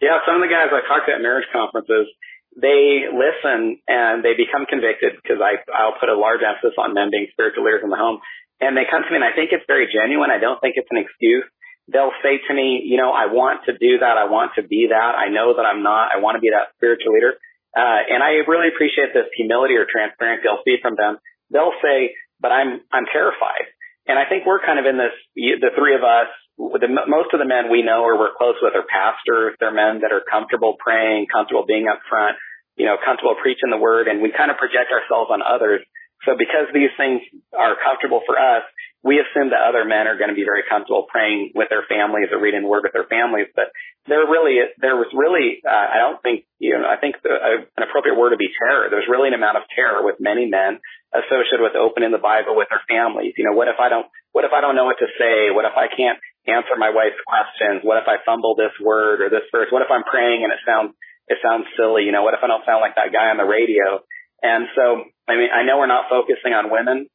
Yeah, 0.00 0.18
some 0.26 0.34
of 0.34 0.42
the 0.42 0.50
guys 0.50 0.66
I 0.74 0.82
talked 0.82 1.06
to 1.06 1.14
at 1.14 1.22
marriage 1.22 1.46
conferences, 1.52 2.10
they 2.56 3.08
listen 3.08 3.80
and 3.88 4.20
they 4.20 4.36
become 4.36 4.68
convicted 4.68 5.16
because 5.16 5.40
I, 5.40 5.64
I'll 5.72 5.96
put 5.96 6.12
a 6.12 6.18
large 6.18 6.44
emphasis 6.44 6.76
on 6.76 6.92
men 6.92 7.08
being 7.08 7.28
spiritual 7.32 7.64
leaders 7.64 7.80
in 7.84 7.90
the 7.90 7.96
home. 7.96 8.20
And 8.60 8.76
they 8.76 8.84
come 8.86 9.02
to 9.02 9.10
me 9.10 9.16
and 9.16 9.24
I 9.24 9.32
think 9.32 9.50
it's 9.50 9.64
very 9.66 9.88
genuine. 9.88 10.30
I 10.30 10.38
don't 10.38 10.60
think 10.60 10.76
it's 10.76 10.90
an 10.92 11.00
excuse. 11.00 11.48
They'll 11.90 12.14
say 12.22 12.38
to 12.46 12.52
me, 12.54 12.84
you 12.84 12.96
know, 12.96 13.10
I 13.10 13.26
want 13.26 13.66
to 13.66 13.74
do 13.74 13.98
that. 13.98 14.14
I 14.20 14.30
want 14.30 14.54
to 14.56 14.62
be 14.62 14.92
that. 14.92 15.12
I 15.18 15.28
know 15.32 15.56
that 15.56 15.66
I'm 15.66 15.82
not. 15.82 16.14
I 16.14 16.20
want 16.20 16.36
to 16.36 16.42
be 16.44 16.54
that 16.54 16.70
spiritual 16.78 17.16
leader. 17.16 17.40
Uh, 17.74 18.00
and 18.06 18.22
I 18.22 18.44
really 18.46 18.68
appreciate 18.68 19.16
this 19.16 19.26
humility 19.34 19.74
or 19.74 19.88
transparency 19.88 20.46
I'll 20.46 20.62
see 20.62 20.76
from 20.80 20.94
them. 20.94 21.18
They'll 21.50 21.74
say, 21.82 22.14
but 22.38 22.52
I'm, 22.52 22.84
I'm 22.92 23.08
terrified. 23.10 23.66
And 24.06 24.18
I 24.18 24.26
think 24.26 24.44
we're 24.44 24.60
kind 24.60 24.78
of 24.78 24.86
in 24.86 24.98
this, 24.98 25.14
the 25.36 25.70
three 25.78 25.94
of 25.94 26.02
us, 26.02 26.28
the, 26.58 26.90
most 26.90 27.30
of 27.32 27.38
the 27.38 27.46
men 27.48 27.70
we 27.70 27.82
know 27.82 28.02
or 28.02 28.18
we're 28.18 28.34
close 28.34 28.58
with 28.60 28.74
are 28.74 28.86
pastors. 28.86 29.54
They're 29.58 29.74
men 29.74 30.02
that 30.02 30.10
are 30.10 30.22
comfortable 30.26 30.74
praying, 30.78 31.30
comfortable 31.30 31.64
being 31.66 31.86
up 31.86 32.02
front, 32.10 32.36
you 32.76 32.86
know, 32.86 32.98
comfortable 32.98 33.38
preaching 33.40 33.70
the 33.70 33.78
word, 33.78 34.08
and 34.08 34.20
we 34.20 34.34
kind 34.34 34.50
of 34.50 34.58
project 34.58 34.90
ourselves 34.90 35.30
on 35.30 35.40
others. 35.42 35.86
So 36.26 36.34
because 36.38 36.70
these 36.74 36.90
things 36.98 37.22
are 37.54 37.74
comfortable 37.78 38.22
for 38.26 38.38
us, 38.38 38.62
we 39.02 39.18
assume 39.18 39.50
that 39.50 39.66
other 39.66 39.82
men 39.82 40.06
are 40.06 40.14
going 40.14 40.30
to 40.30 40.38
be 40.38 40.46
very 40.46 40.62
comfortable 40.62 41.10
praying 41.10 41.50
with 41.58 41.66
their 41.74 41.82
families 41.90 42.30
or 42.30 42.38
reading 42.38 42.62
the 42.62 42.70
word 42.70 42.86
with 42.86 42.94
their 42.94 43.10
families. 43.10 43.50
But 43.50 43.74
there 44.06 44.22
really, 44.22 44.62
there 44.78 44.94
was 44.94 45.10
really, 45.10 45.58
uh, 45.66 45.86
I 45.90 45.98
don't 45.98 46.22
think, 46.22 46.46
you 46.62 46.78
know, 46.78 46.86
I 46.86 47.02
think 47.02 47.18
the, 47.18 47.34
uh, 47.34 47.66
an 47.74 47.82
appropriate 47.82 48.14
word 48.14 48.30
would 48.30 48.38
be 48.38 48.54
terror. 48.54 48.86
There's 48.94 49.10
really 49.10 49.26
an 49.26 49.34
amount 49.34 49.58
of 49.58 49.66
terror 49.74 50.06
with 50.06 50.22
many 50.22 50.46
men 50.46 50.78
associated 51.10 51.66
with 51.66 51.74
opening 51.74 52.14
the 52.14 52.22
Bible 52.22 52.54
with 52.54 52.70
their 52.70 52.82
families. 52.86 53.34
You 53.34 53.50
know, 53.50 53.58
what 53.58 53.66
if 53.66 53.82
I 53.82 53.90
don't, 53.90 54.06
what 54.30 54.46
if 54.46 54.54
I 54.54 54.62
don't 54.62 54.78
know 54.78 54.86
what 54.86 55.02
to 55.02 55.10
say? 55.18 55.50
What 55.50 55.66
if 55.66 55.74
I 55.74 55.90
can't 55.90 56.22
answer 56.46 56.78
my 56.78 56.94
wife's 56.94 57.18
questions? 57.26 57.82
What 57.82 57.98
if 57.98 58.06
I 58.06 58.22
fumble 58.22 58.54
this 58.54 58.72
word 58.78 59.18
or 59.18 59.34
this 59.34 59.50
verse? 59.50 59.66
What 59.74 59.82
if 59.82 59.90
I'm 59.90 60.06
praying 60.06 60.46
and 60.46 60.54
it 60.54 60.62
sounds, 60.62 60.94
it 61.26 61.42
sounds 61.42 61.66
silly? 61.74 62.06
You 62.06 62.14
know, 62.14 62.22
what 62.22 62.38
if 62.38 62.42
I 62.42 62.46
don't 62.46 62.62
sound 62.62 62.78
like 62.78 62.94
that 62.94 63.10
guy 63.10 63.34
on 63.34 63.38
the 63.38 63.50
radio? 63.50 63.98
And 64.42 64.66
so, 64.74 65.06
I 65.26 65.38
mean, 65.38 65.50
I 65.54 65.62
know 65.62 65.78
we're 65.78 65.90
not 65.90 66.10
focusing 66.10 66.50
on 66.50 66.70
women, 66.70 67.06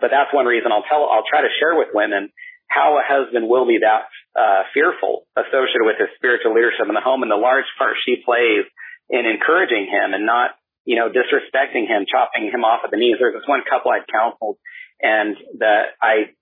but 0.00 0.10
that's 0.10 0.32
one 0.32 0.46
reason 0.46 0.72
I'll 0.72 0.86
tell, 0.86 1.08
I'll 1.08 1.26
try 1.28 1.42
to 1.42 1.52
share 1.60 1.76
with 1.76 1.92
women 1.92 2.30
how 2.68 2.96
a 2.96 3.04
husband 3.04 3.48
will 3.48 3.68
be 3.68 3.84
that 3.84 4.08
uh, 4.32 4.64
fearful 4.72 5.28
associated 5.36 5.84
with 5.84 6.00
his 6.00 6.08
spiritual 6.16 6.56
leadership 6.56 6.88
in 6.88 6.96
the 6.96 7.04
home 7.04 7.20
and 7.20 7.30
the 7.30 7.36
large 7.36 7.68
part 7.76 8.00
she 8.00 8.24
plays 8.24 8.64
in 9.12 9.28
encouraging 9.28 9.84
him 9.92 10.16
and 10.16 10.24
not, 10.24 10.56
you 10.88 10.96
know, 10.96 11.12
disrespecting 11.12 11.84
him, 11.84 12.08
chopping 12.08 12.48
him 12.48 12.64
off 12.64 12.80
at 12.84 12.90
the 12.90 12.96
knees. 12.96 13.20
There's 13.20 13.36
this 13.36 13.44
one 13.44 13.60
couple 13.68 13.92
I'd 13.92 14.08
counseled 14.08 14.56
and 15.02 15.36
that 15.60 15.98
I 16.00 16.32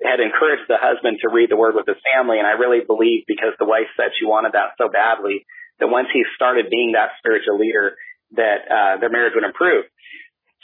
had 0.00 0.24
encouraged 0.24 0.66
the 0.68 0.80
husband 0.80 1.18
to 1.20 1.28
read 1.28 1.50
the 1.50 1.60
word 1.60 1.74
with 1.74 1.86
his 1.86 2.00
family. 2.00 2.38
And 2.38 2.46
I 2.46 2.56
really 2.56 2.80
believe 2.80 3.28
because 3.28 3.52
the 3.58 3.68
wife 3.68 3.92
said 3.98 4.16
she 4.16 4.24
wanted 4.24 4.56
that 4.56 4.78
so 4.80 4.88
badly 4.88 5.44
that 5.78 5.92
once 5.92 6.08
he 6.12 6.24
started 6.34 6.70
being 6.70 6.92
that 6.96 7.18
spiritual 7.18 7.58
leader, 7.58 7.98
that 8.38 8.60
uh, 8.66 8.94
their 8.98 9.10
marriage 9.10 9.34
would 9.34 9.44
improve. 9.44 9.84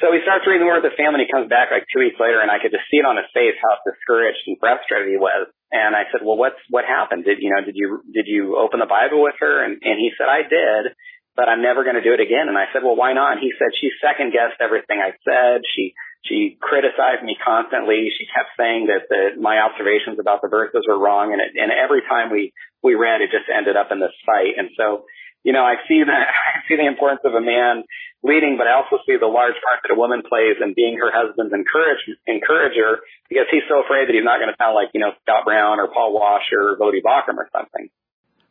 So 0.00 0.08
he 0.16 0.24
starts 0.24 0.48
reading 0.48 0.64
the 0.64 0.70
word 0.72 0.80
with 0.80 0.96
the 0.96 0.96
family. 0.96 1.28
He 1.28 1.30
comes 1.30 1.52
back 1.52 1.68
like 1.68 1.84
two 1.92 2.00
weeks 2.00 2.16
later, 2.16 2.40
and 2.40 2.48
I 2.48 2.56
could 2.56 2.72
just 2.72 2.88
see 2.88 2.96
it 2.96 3.04
on 3.04 3.20
his 3.20 3.28
face 3.36 3.52
how 3.60 3.76
discouraged 3.84 4.40
and 4.48 4.56
frustrated 4.56 5.12
he 5.12 5.20
was. 5.20 5.52
And 5.68 5.92
I 5.92 6.08
said, 6.08 6.24
"Well, 6.24 6.40
what's 6.40 6.58
what 6.72 6.88
happened? 6.88 7.28
Did 7.28 7.44
you 7.44 7.52
know? 7.52 7.60
Did 7.60 7.76
you 7.76 8.00
did 8.08 8.24
you 8.24 8.56
open 8.56 8.80
the 8.80 8.88
Bible 8.88 9.20
with 9.20 9.36
her?" 9.44 9.60
And 9.60 9.76
and 9.84 10.00
he 10.00 10.08
said, 10.16 10.24
"I 10.24 10.48
did, 10.48 10.96
but 11.36 11.52
I'm 11.52 11.60
never 11.60 11.84
going 11.84 12.00
to 12.00 12.02
do 12.02 12.16
it 12.16 12.24
again." 12.24 12.48
And 12.48 12.56
I 12.56 12.72
said, 12.72 12.80
"Well, 12.80 12.96
why 12.96 13.12
not?" 13.12 13.36
And 13.36 13.44
he 13.44 13.52
said, 13.60 13.76
"She 13.76 13.92
second 14.00 14.32
guessed 14.32 14.56
everything 14.56 15.04
I 15.04 15.12
said. 15.20 15.68
She 15.68 15.92
she 16.24 16.56
criticized 16.56 17.20
me 17.20 17.36
constantly. 17.36 18.08
She 18.08 18.24
kept 18.24 18.56
saying 18.56 18.88
that 18.88 19.04
the 19.12 19.36
my 19.36 19.60
observations 19.60 20.16
about 20.16 20.40
the 20.40 20.48
verses 20.48 20.80
were 20.88 20.98
wrong, 20.98 21.36
and 21.36 21.44
it, 21.44 21.60
and 21.60 21.68
every 21.68 22.00
time 22.08 22.32
we 22.32 22.56
we 22.80 22.96
read, 22.96 23.20
it 23.20 23.28
just 23.28 23.52
ended 23.52 23.76
up 23.76 23.92
in 23.92 24.00
this 24.00 24.16
fight. 24.24 24.56
And 24.56 24.72
so." 24.80 25.04
You 25.42 25.53
know, 25.53 25.64
I 25.64 25.76
see 25.88 26.03
that, 26.05 26.24
I 26.57 26.68
see 26.68 26.76
the 26.76 26.87
importance 26.87 27.20
of 27.24 27.35
a 27.35 27.40
man 27.40 27.85
leading, 28.22 28.57
but 28.59 28.66
I 28.66 28.76
also 28.76 29.00
see 29.07 29.16
the 29.16 29.31
large 29.31 29.57
part 29.64 29.81
that 29.83 29.92
a 29.92 29.98
woman 29.98 30.22
plays 30.26 30.61
in 30.61 30.74
being 30.76 30.98
her 31.00 31.11
husband's 31.12 31.53
encourage, 31.53 32.05
encourager 32.26 33.00
because 33.29 33.48
he's 33.50 33.64
so 33.68 33.81
afraid 33.81 34.09
that 34.09 34.14
he's 34.14 34.24
not 34.24 34.38
going 34.38 34.53
to 34.53 34.59
sound 34.61 34.74
like, 34.74 34.92
you 34.92 35.00
know, 35.00 35.12
Scott 35.24 35.44
Brown 35.44 35.81
or 35.81 35.88
Paul 35.88 36.12
Washer 36.12 36.76
or 36.76 36.76
Voddie 36.76 37.00
Baucham 37.00 37.40
or 37.40 37.48
something. 37.53 37.88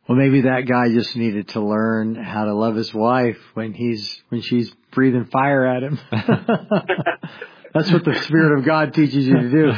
Well, 0.08 0.18
maybe 0.18 0.42
that 0.42 0.66
guy 0.66 0.90
just 0.90 1.14
needed 1.14 1.48
to 1.54 1.60
learn 1.60 2.16
how 2.16 2.44
to 2.44 2.54
love 2.54 2.74
his 2.74 2.92
wife 2.92 3.38
when 3.54 3.72
he's, 3.72 4.20
when 4.28 4.40
she's 4.42 4.74
breathing 4.90 5.26
fire 5.26 5.64
at 5.64 5.84
him. 5.84 6.00
that's 6.10 7.92
what 7.92 8.04
the 8.04 8.18
Spirit 8.24 8.58
of 8.58 8.64
God 8.64 8.92
teaches 8.92 9.28
you 9.28 9.34
to 9.34 9.50
do. 9.50 9.72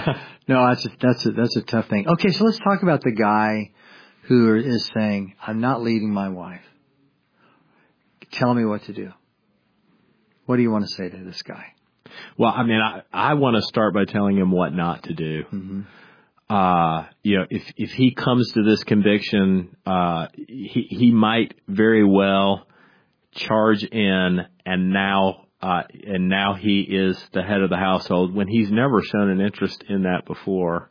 No, 0.48 0.66
that's 0.68 0.86
a, 0.86 0.90
that's 1.00 1.26
a, 1.26 1.30
that's 1.32 1.56
a 1.56 1.62
tough 1.62 1.88
thing. 1.88 2.08
Okay, 2.08 2.30
so 2.30 2.44
let's 2.44 2.58
talk 2.58 2.82
about 2.82 3.02
the 3.02 3.12
guy 3.12 3.72
who 4.22 4.54
is 4.54 4.88
saying, 4.94 5.34
I'm 5.46 5.60
not 5.60 5.82
leading 5.82 6.12
my 6.12 6.30
wife. 6.30 6.62
Tell 8.32 8.52
me 8.52 8.64
what 8.64 8.82
to 8.84 8.92
do. 8.92 9.12
What 10.46 10.56
do 10.56 10.62
you 10.62 10.70
want 10.70 10.84
to 10.84 10.90
say 10.90 11.08
to 11.08 11.24
this 11.24 11.42
guy? 11.42 11.74
Well, 12.36 12.52
I 12.54 12.62
mean, 12.64 12.80
I, 12.80 13.02
I 13.12 13.34
want 13.34 13.56
to 13.56 13.62
start 13.62 13.94
by 13.94 14.04
telling 14.04 14.36
him 14.36 14.50
what 14.50 14.74
not 14.74 15.04
to 15.04 15.14
do. 15.14 15.44
Mm-hmm. 15.44 15.80
Uh, 16.50 17.06
you 17.22 17.38
know, 17.38 17.46
if, 17.48 17.62
if 17.76 17.92
he 17.92 18.14
comes 18.14 18.52
to 18.52 18.62
this 18.62 18.84
conviction, 18.84 19.76
uh, 19.86 20.26
he, 20.34 20.86
he 20.90 21.10
might 21.10 21.54
very 21.68 22.04
well 22.04 22.66
charge 23.34 23.84
in 23.84 24.40
and 24.66 24.92
now, 24.92 25.46
uh, 25.62 25.82
and 26.06 26.28
now 26.28 26.54
he 26.54 26.80
is 26.80 27.22
the 27.32 27.42
head 27.42 27.62
of 27.62 27.70
the 27.70 27.76
household 27.76 28.34
when 28.34 28.48
he's 28.48 28.70
never 28.70 29.00
shown 29.02 29.30
an 29.30 29.40
interest 29.40 29.84
in 29.88 30.02
that 30.02 30.26
before 30.26 30.90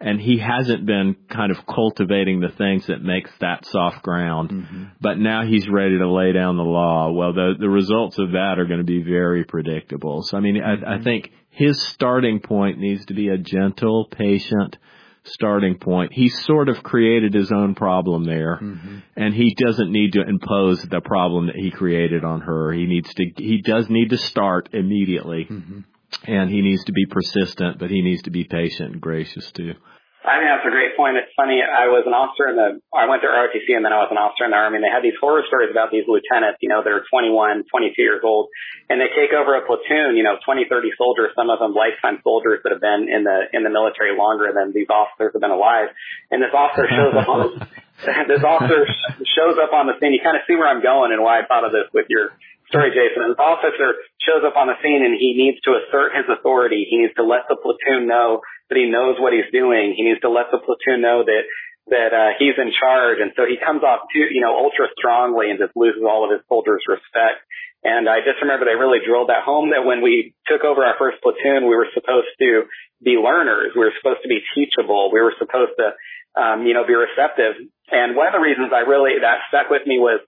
and 0.00 0.18
he 0.18 0.38
hasn't 0.38 0.86
been 0.86 1.14
kind 1.28 1.50
of 1.50 1.66
cultivating 1.66 2.40
the 2.40 2.48
things 2.48 2.86
that 2.86 3.02
makes 3.02 3.30
that 3.40 3.66
soft 3.66 4.02
ground. 4.02 4.50
Mm-hmm. 4.50 4.84
But 5.00 5.18
now 5.18 5.44
he's 5.44 5.68
ready 5.68 5.98
to 5.98 6.10
lay 6.10 6.32
down 6.32 6.56
the 6.56 6.62
law. 6.62 7.12
Well, 7.12 7.34
the 7.34 7.54
the 7.58 7.68
results 7.68 8.18
of 8.18 8.32
that 8.32 8.58
are 8.58 8.66
going 8.66 8.78
to 8.78 8.84
be 8.84 9.02
very 9.02 9.44
predictable. 9.44 10.22
So 10.22 10.38
I 10.38 10.40
mean, 10.40 10.56
mm-hmm. 10.56 10.84
I, 10.84 10.96
I 10.96 11.02
think 11.02 11.30
his 11.50 11.80
starting 11.88 12.40
point 12.40 12.78
needs 12.78 13.04
to 13.06 13.14
be 13.14 13.28
a 13.28 13.36
gentle, 13.36 14.08
patient 14.10 14.78
starting 15.24 15.76
point. 15.76 16.14
He's 16.14 16.44
sort 16.46 16.70
of 16.70 16.82
created 16.82 17.34
his 17.34 17.52
own 17.52 17.74
problem 17.74 18.24
there, 18.24 18.56
mm-hmm. 18.56 18.98
and 19.16 19.34
he 19.34 19.54
doesn't 19.54 19.92
need 19.92 20.14
to 20.14 20.22
impose 20.22 20.82
the 20.82 21.02
problem 21.02 21.48
that 21.48 21.56
he 21.56 21.70
created 21.70 22.24
on 22.24 22.40
her. 22.40 22.72
He 22.72 22.86
needs 22.86 23.12
to. 23.12 23.24
He 23.36 23.60
does 23.60 23.90
need 23.90 24.10
to 24.10 24.18
start 24.18 24.70
immediately. 24.72 25.44
Mm-hmm 25.44 25.80
and 26.26 26.50
he 26.50 26.60
needs 26.62 26.84
to 26.84 26.92
be 26.92 27.06
persistent, 27.06 27.78
but 27.78 27.90
he 27.90 28.02
needs 28.02 28.22
to 28.22 28.30
be 28.30 28.44
patient 28.44 28.92
and 28.92 29.00
gracious 29.00 29.50
too. 29.52 29.74
I 30.20 30.36
think 30.36 30.52
that's 30.52 30.68
a 30.68 30.74
great 30.76 31.00
point. 31.00 31.16
It's 31.16 31.32
funny. 31.32 31.64
I 31.64 31.88
was 31.88 32.04
an 32.04 32.12
officer 32.12 32.44
in 32.44 32.56
the, 32.60 32.76
I 32.92 33.08
went 33.08 33.24
to 33.24 33.30
ROTC 33.32 33.72
and 33.72 33.80
then 33.80 33.96
I 33.96 34.04
was 34.04 34.12
an 34.12 34.20
officer 34.20 34.44
in 34.44 34.52
the 34.52 34.60
Army 34.60 34.76
and 34.76 34.84
they 34.84 34.92
had 34.92 35.00
these 35.00 35.16
horror 35.16 35.40
stories 35.48 35.72
about 35.72 35.88
these 35.88 36.04
lieutenants, 36.04 36.60
you 36.60 36.68
know, 36.68 36.84
they're 36.84 37.08
21, 37.08 37.64
22 37.64 37.96
years 37.96 38.20
old 38.20 38.52
and 38.92 39.00
they 39.00 39.08
take 39.16 39.32
over 39.32 39.56
a 39.56 39.64
platoon, 39.64 40.20
you 40.20 40.24
know, 40.24 40.36
20, 40.36 40.68
30 40.68 40.92
soldiers, 41.00 41.32
some 41.32 41.48
of 41.48 41.56
them 41.56 41.72
lifetime 41.72 42.20
soldiers 42.20 42.60
that 42.68 42.76
have 42.76 42.84
been 42.84 43.08
in 43.08 43.24
the, 43.24 43.48
in 43.56 43.64
the 43.64 43.72
military 43.72 44.12
longer 44.12 44.52
than 44.52 44.76
these 44.76 44.92
officers 44.92 45.32
have 45.32 45.40
been 45.40 45.56
alive. 45.56 45.88
And 46.28 46.44
this 46.44 46.52
officer 46.52 46.84
shows 46.84 47.16
up 47.16 47.24
on, 47.24 47.56
this 48.28 48.44
officer 48.44 48.84
shows 49.24 49.56
up 49.56 49.72
on 49.72 49.88
the 49.88 49.96
scene. 50.04 50.12
You 50.12 50.20
kind 50.20 50.36
of 50.36 50.44
see 50.44 50.52
where 50.52 50.68
I'm 50.68 50.84
going 50.84 51.16
and 51.16 51.24
why 51.24 51.40
I 51.40 51.48
thought 51.48 51.64
of 51.64 51.72
this 51.72 51.88
with 51.96 52.12
your 52.12 52.36
story, 52.70 52.94
Jason. 52.94 53.26
An 53.26 53.36
officer 53.36 53.98
shows 54.22 54.46
up 54.46 54.54
on 54.54 54.70
the 54.70 54.78
scene 54.80 55.02
and 55.02 55.18
he 55.18 55.34
needs 55.34 55.58
to 55.66 55.74
assert 55.76 56.14
his 56.16 56.30
authority. 56.30 56.86
He 56.88 57.02
needs 57.02 57.14
to 57.18 57.26
let 57.26 57.50
the 57.50 57.58
platoon 57.58 58.06
know 58.06 58.40
that 58.70 58.78
he 58.78 58.86
knows 58.86 59.18
what 59.18 59.34
he's 59.34 59.50
doing. 59.50 59.92
He 59.98 60.06
needs 60.06 60.22
to 60.22 60.30
let 60.30 60.54
the 60.54 60.62
platoon 60.62 61.02
know 61.02 61.26
that 61.26 61.44
that 61.90 62.14
uh, 62.14 62.30
he's 62.38 62.54
in 62.54 62.70
charge. 62.70 63.18
And 63.18 63.34
so 63.34 63.42
he 63.50 63.58
comes 63.58 63.82
off 63.82 64.06
too, 64.14 64.30
you 64.30 64.40
know, 64.40 64.54
ultra 64.54 64.86
strongly 64.94 65.50
and 65.50 65.58
just 65.58 65.74
loses 65.74 66.06
all 66.06 66.22
of 66.22 66.30
his 66.30 66.40
soldiers' 66.46 66.86
respect. 66.86 67.42
And 67.82 68.06
I 68.06 68.22
just 68.22 68.38
remember 68.38 68.68
they 68.68 68.78
really 68.78 69.02
drilled 69.02 69.32
that 69.32 69.42
home 69.42 69.74
that 69.74 69.82
when 69.82 69.98
we 69.98 70.36
took 70.46 70.62
over 70.62 70.86
our 70.86 70.94
first 71.00 71.18
platoon, 71.18 71.66
we 71.66 71.74
were 71.74 71.90
supposed 71.90 72.30
to 72.38 72.70
be 73.02 73.18
learners. 73.18 73.72
We 73.74 73.82
were 73.82 73.96
supposed 73.98 74.22
to 74.22 74.30
be 74.30 74.44
teachable. 74.54 75.10
We 75.10 75.18
were 75.18 75.34
supposed 75.40 75.74
to, 75.80 75.96
um, 76.38 76.68
you 76.68 76.76
know, 76.76 76.86
be 76.86 76.94
receptive. 76.94 77.58
And 77.90 78.14
one 78.14 78.28
of 78.28 78.36
the 78.36 78.44
reasons 78.44 78.70
I 78.70 78.86
really, 78.86 79.18
that 79.18 79.48
stuck 79.50 79.72
with 79.72 79.82
me 79.88 79.98
was 79.98 80.20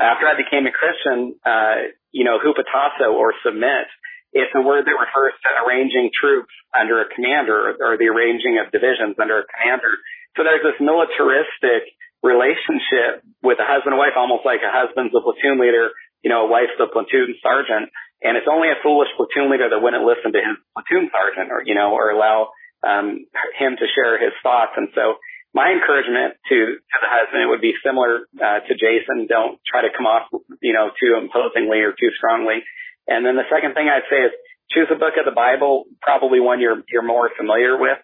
after 0.00 0.28
I 0.28 0.36
became 0.36 0.66
a 0.68 0.74
Christian, 0.74 1.36
uh, 1.44 1.92
you 2.12 2.24
know, 2.24 2.38
hupotasso 2.38 3.12
or 3.12 3.32
submit, 3.44 3.88
it's 4.36 4.52
a 4.52 4.60
word 4.60 4.84
that 4.84 4.96
refers 4.96 5.32
to 5.32 5.48
arranging 5.64 6.12
troops 6.12 6.52
under 6.76 7.00
a 7.00 7.08
commander 7.08 7.72
or 7.80 7.96
the 7.96 8.12
arranging 8.12 8.60
of 8.60 8.68
divisions 8.68 9.16
under 9.16 9.40
a 9.40 9.46
commander. 9.48 9.96
So 10.36 10.44
there's 10.44 10.60
this 10.60 10.76
militaristic 10.76 11.88
relationship 12.20 13.24
with 13.40 13.56
a 13.56 13.64
husband 13.64 13.96
and 13.96 14.00
wife, 14.00 14.12
almost 14.16 14.44
like 14.44 14.60
a 14.60 14.68
husband's 14.68 15.16
a 15.16 15.24
platoon 15.24 15.56
leader, 15.56 15.88
you 16.20 16.28
know, 16.28 16.44
a 16.44 16.48
wife's 16.52 16.76
a 16.76 16.88
platoon 16.90 17.32
sergeant. 17.40 17.88
And 18.20 18.36
it's 18.36 18.48
only 18.48 18.68
a 18.68 18.80
foolish 18.84 19.08
platoon 19.16 19.48
leader 19.48 19.68
that 19.72 19.80
wouldn't 19.80 20.04
listen 20.04 20.32
to 20.36 20.40
his 20.40 20.56
platoon 20.76 21.08
sergeant 21.08 21.48
or, 21.48 21.64
you 21.64 21.72
know, 21.72 21.96
or 21.96 22.12
allow 22.12 22.52
um, 22.84 23.24
him 23.56 23.76
to 23.76 23.86
share 23.88 24.20
his 24.20 24.36
thoughts. 24.42 24.76
And 24.76 24.88
so 24.92 25.16
my 25.54 25.72
encouragement 25.72 26.36
to, 26.48 26.56
to 26.78 26.96
the 27.00 27.10
husband 27.10 27.48
would 27.48 27.60
be 27.60 27.74
similar 27.84 28.28
uh, 28.36 28.60
to 28.66 28.72
Jason. 28.74 29.26
Don't 29.28 29.60
try 29.64 29.82
to 29.82 29.92
come 29.94 30.06
off, 30.06 30.28
you 30.60 30.72
know, 30.72 30.90
too 31.00 31.16
imposingly 31.16 31.80
or 31.80 31.92
too 31.92 32.12
strongly. 32.16 32.64
And 33.08 33.24
then 33.24 33.36
the 33.36 33.48
second 33.48 33.74
thing 33.74 33.88
I'd 33.88 34.08
say 34.10 34.28
is 34.28 34.32
choose 34.70 34.90
a 34.90 34.98
book 34.98 35.14
of 35.16 35.24
the 35.24 35.36
Bible, 35.36 35.86
probably 36.02 36.40
one 36.40 36.60
you're 36.60 36.82
you're 36.90 37.06
more 37.06 37.30
familiar 37.38 37.78
with. 37.78 37.98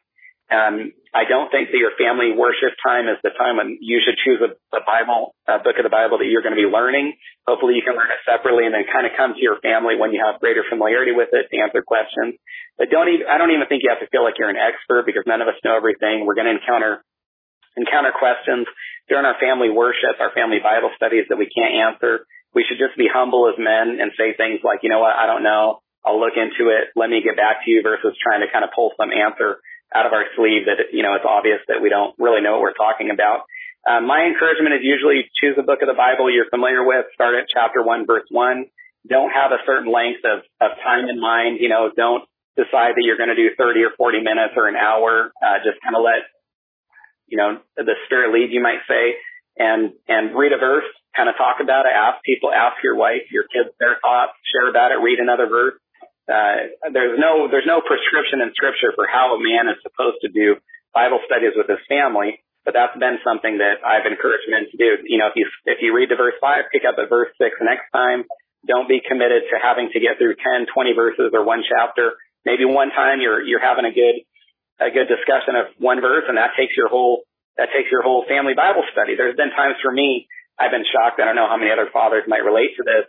Um, 0.53 0.93
I 1.13 1.25
don't 1.29 1.49
think 1.53 1.73
that 1.73 1.81
your 1.81 1.97
family 1.97 2.33
worship 2.33 2.77
time 2.81 3.09
is 3.09 3.21
the 3.25 3.33
time 3.37 3.57
when 3.57 3.77
you 3.81 4.01
should 4.01 4.17
choose 4.21 4.41
a, 4.41 4.53
a 4.73 4.81
Bible, 4.85 5.37
a 5.49 5.61
book 5.61 5.77
of 5.81 5.85
the 5.85 5.93
Bible 5.93 6.21
that 6.21 6.29
you're 6.29 6.45
going 6.45 6.57
to 6.57 6.61
be 6.61 6.69
learning. 6.69 7.17
Hopefully 7.49 7.77
you 7.77 7.85
can 7.85 7.97
learn 7.97 8.09
it 8.13 8.21
separately 8.25 8.65
and 8.65 8.73
then 8.73 8.89
kind 8.89 9.05
of 9.05 9.13
come 9.17 9.33
to 9.33 9.43
your 9.43 9.61
family 9.61 9.97
when 9.97 10.13
you 10.13 10.21
have 10.21 10.41
greater 10.41 10.65
familiarity 10.65 11.13
with 11.13 11.33
it 11.33 11.49
to 11.53 11.55
answer 11.61 11.81
questions. 11.85 12.37
But 12.77 12.89
don't 12.89 13.09
even, 13.13 13.29
I 13.29 13.37
don't 13.37 13.53
even 13.53 13.69
think 13.69 13.85
you 13.85 13.93
have 13.93 14.01
to 14.01 14.09
feel 14.09 14.25
like 14.25 14.41
you're 14.41 14.53
an 14.53 14.61
expert 14.61 15.05
because 15.05 15.25
none 15.29 15.41
of 15.41 15.49
us 15.49 15.57
know 15.65 15.77
everything. 15.77 16.25
We're 16.25 16.37
going 16.37 16.49
to 16.49 16.57
encounter 16.57 17.05
encounter 17.77 18.13
questions 18.13 18.67
during 19.09 19.25
our 19.25 19.37
family 19.41 19.71
worship, 19.71 20.21
our 20.21 20.33
family 20.33 20.59
Bible 20.63 20.91
studies 20.97 21.27
that 21.29 21.39
we 21.39 21.51
can't 21.51 21.75
answer. 21.75 22.27
We 22.55 22.65
should 22.69 22.79
just 22.79 22.97
be 22.97 23.09
humble 23.09 23.49
as 23.49 23.57
men 23.57 24.01
and 24.01 24.13
say 24.17 24.37
things 24.37 24.61
like, 24.63 24.85
you 24.85 24.91
know 24.93 25.01
what, 25.01 25.17
I 25.17 25.27
don't 25.27 25.43
know. 25.43 25.81
I'll 26.05 26.19
look 26.19 26.35
into 26.35 26.69
it. 26.71 26.91
Let 26.99 27.09
me 27.09 27.23
get 27.23 27.37
back 27.39 27.65
to 27.65 27.71
you 27.71 27.81
versus 27.83 28.19
trying 28.19 28.43
to 28.43 28.51
kind 28.51 28.65
of 28.65 28.75
pull 28.75 28.91
some 28.99 29.15
answer 29.15 29.63
out 29.95 30.07
of 30.07 30.13
our 30.13 30.27
sleeve 30.35 30.67
that, 30.67 30.91
you 30.93 31.03
know, 31.03 31.15
it's 31.15 31.29
obvious 31.29 31.61
that 31.69 31.81
we 31.81 31.89
don't 31.89 32.17
really 32.19 32.43
know 32.43 32.59
what 32.59 32.73
we're 32.73 32.81
talking 32.81 33.11
about. 33.13 33.47
Uh, 33.83 34.01
my 34.01 34.27
encouragement 34.27 34.75
is 34.79 34.83
usually 34.83 35.27
choose 35.39 35.59
a 35.59 35.67
book 35.67 35.83
of 35.83 35.91
the 35.91 35.99
Bible 35.99 36.31
you're 36.31 36.51
familiar 36.51 36.83
with. 36.87 37.07
Start 37.15 37.35
at 37.35 37.51
chapter 37.51 37.83
one, 37.83 38.07
verse 38.07 38.27
one. 38.31 38.67
Don't 39.07 39.31
have 39.31 39.51
a 39.51 39.63
certain 39.67 39.91
length 39.91 40.23
of, 40.23 40.47
of 40.63 40.79
time 40.83 41.11
in 41.11 41.19
mind. 41.19 41.59
You 41.59 41.69
know, 41.69 41.91
don't 41.91 42.23
decide 42.55 42.95
that 42.95 43.03
you're 43.03 43.19
going 43.19 43.35
to 43.35 43.39
do 43.39 43.51
30 43.59 43.83
or 43.83 43.93
40 43.99 44.23
minutes 44.23 44.55
or 44.55 44.69
an 44.69 44.79
hour. 44.79 45.35
Uh, 45.35 45.59
just 45.67 45.83
kind 45.83 45.99
of 45.99 46.03
let 46.07 46.31
you 47.33 47.41
know, 47.41 47.57
the 47.81 47.97
spirit 48.05 48.29
lead, 48.29 48.53
you 48.53 48.61
might 48.61 48.85
say, 48.85 49.17
and, 49.57 49.97
and 50.05 50.37
read 50.37 50.53
a 50.53 50.61
verse, 50.61 50.85
kind 51.17 51.33
of 51.33 51.35
talk 51.41 51.65
about 51.65 51.89
it, 51.89 51.97
ask 51.97 52.21
people, 52.21 52.53
ask 52.53 52.77
your 52.85 52.93
wife, 52.93 53.25
your 53.33 53.49
kids 53.49 53.73
their 53.81 53.97
thoughts, 54.05 54.37
share 54.53 54.69
about 54.69 54.93
it, 54.93 55.01
read 55.01 55.17
another 55.17 55.49
verse. 55.49 55.81
Uh, 56.29 56.77
there's 56.93 57.17
no, 57.17 57.49
there's 57.49 57.65
no 57.65 57.81
prescription 57.81 58.45
in 58.45 58.53
scripture 58.53 58.93
for 58.93 59.09
how 59.09 59.33
a 59.33 59.41
man 59.41 59.73
is 59.73 59.81
supposed 59.81 60.21
to 60.21 60.29
do 60.29 60.61
Bible 60.93 61.25
studies 61.25 61.57
with 61.57 61.73
his 61.73 61.81
family, 61.89 62.37
but 62.69 62.77
that's 62.77 62.95
been 63.01 63.17
something 63.25 63.65
that 63.65 63.81
I've 63.81 64.05
encouraged 64.05 64.53
men 64.53 64.69
to 64.69 64.77
do. 64.77 65.01
You 65.09 65.17
know, 65.17 65.33
if 65.33 65.37
you, 65.41 65.49
if 65.65 65.81
you 65.81 65.97
read 65.97 66.13
to 66.13 66.21
verse 66.21 66.37
five, 66.37 66.69
pick 66.69 66.85
up 66.85 67.01
at 67.01 67.09
verse 67.09 67.33
six 67.41 67.57
next 67.65 67.89
time. 67.97 68.29
Don't 68.69 68.87
be 68.87 69.01
committed 69.01 69.49
to 69.51 69.57
having 69.57 69.89
to 69.91 69.99
get 69.99 70.21
through 70.21 70.37
10, 70.37 70.69
20 70.69 70.93
verses 70.93 71.33
or 71.33 71.43
one 71.43 71.65
chapter. 71.67 72.15
Maybe 72.45 72.69
one 72.69 72.95
time 72.95 73.19
you're, 73.25 73.43
you're 73.43 73.65
having 73.65 73.89
a 73.89 73.91
good 73.91 74.23
a 74.81 74.91
good 74.91 75.09
discussion 75.09 75.57
of 75.57 75.73
one 75.79 76.01
verse 76.01 76.25
and 76.29 76.37
that 76.37 76.57
takes 76.57 76.77
your 76.77 76.89
whole 76.89 77.25
that 77.57 77.69
takes 77.77 77.93
your 77.93 78.01
whole 78.01 78.25
family 78.25 78.57
Bible 78.57 78.85
study. 78.93 79.13
There's 79.13 79.37
been 79.37 79.53
times 79.53 79.77
for 79.85 79.93
me, 79.93 80.27
I've 80.57 80.73
been 80.73 80.89
shocked, 80.89 81.21
I 81.21 81.29
don't 81.29 81.37
know 81.37 81.49
how 81.49 81.61
many 81.61 81.71
other 81.71 81.89
fathers 81.93 82.25
might 82.25 82.41
relate 82.41 82.81
to 82.81 82.83
this, 82.85 83.05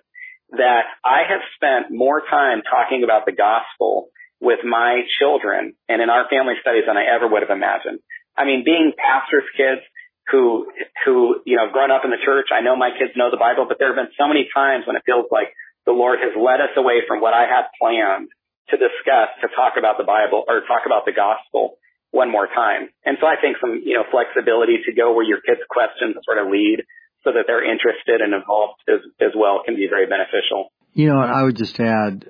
that 0.59 0.83
I 0.99 1.23
have 1.31 1.39
spent 1.55 1.95
more 1.95 2.21
time 2.27 2.61
talking 2.61 3.07
about 3.07 3.25
the 3.25 3.31
gospel 3.31 4.11
with 4.43 4.59
my 4.67 5.07
children 5.19 5.79
and 5.87 6.03
in 6.03 6.11
our 6.11 6.27
family 6.27 6.59
studies 6.59 6.83
than 6.87 6.99
I 6.99 7.07
ever 7.07 7.27
would 7.31 7.41
have 7.41 7.55
imagined. 7.55 8.03
I 8.35 8.43
mean, 8.43 8.67
being 8.67 8.91
pastors' 8.99 9.47
kids 9.55 9.79
who, 10.27 10.67
who, 11.07 11.39
you 11.47 11.55
know, 11.55 11.71
grown 11.71 11.91
up 11.91 12.03
in 12.03 12.11
the 12.11 12.19
church, 12.19 12.51
I 12.51 12.59
know 12.59 12.75
my 12.75 12.91
kids 12.91 13.15
know 13.15 13.31
the 13.31 13.39
Bible, 13.39 13.65
but 13.67 13.79
there 13.79 13.95
have 13.95 13.99
been 13.99 14.11
so 14.19 14.27
many 14.27 14.51
times 14.51 14.83
when 14.83 14.99
it 14.99 15.07
feels 15.07 15.31
like 15.31 15.55
the 15.87 15.95
Lord 15.95 16.19
has 16.19 16.35
led 16.35 16.59
us 16.59 16.75
away 16.75 17.07
from 17.07 17.23
what 17.23 17.33
I 17.33 17.47
had 17.47 17.71
planned 17.79 18.27
to 18.69 18.77
discuss, 18.77 19.29
to 19.41 19.47
talk 19.55 19.75
about 19.77 19.97
the 19.97 20.07
Bible 20.07 20.43
or 20.47 20.61
talk 20.67 20.85
about 20.85 21.05
the 21.05 21.11
gospel 21.11 21.77
one 22.11 22.31
more 22.31 22.47
time. 22.47 22.89
And 23.03 23.17
so 23.19 23.27
I 23.27 23.35
think 23.41 23.57
some, 23.59 23.81
you 23.83 23.95
know, 23.95 24.05
flexibility 24.11 24.77
to 24.85 24.93
go 24.93 25.13
where 25.13 25.25
your 25.25 25.41
kids' 25.41 25.65
questions 25.69 26.15
sort 26.23 26.37
of 26.37 26.47
lead 26.51 26.85
so 27.23 27.31
that 27.31 27.45
they're 27.47 27.63
interested 27.63 28.21
and 28.21 28.33
involved 28.33 28.79
as, 28.87 29.01
as 29.19 29.31
well 29.35 29.61
can 29.65 29.75
be 29.75 29.87
very 29.89 30.05
beneficial. 30.05 30.71
You 30.93 31.07
know, 31.09 31.19
I 31.19 31.41
would 31.43 31.57
just 31.57 31.79
add, 31.79 32.29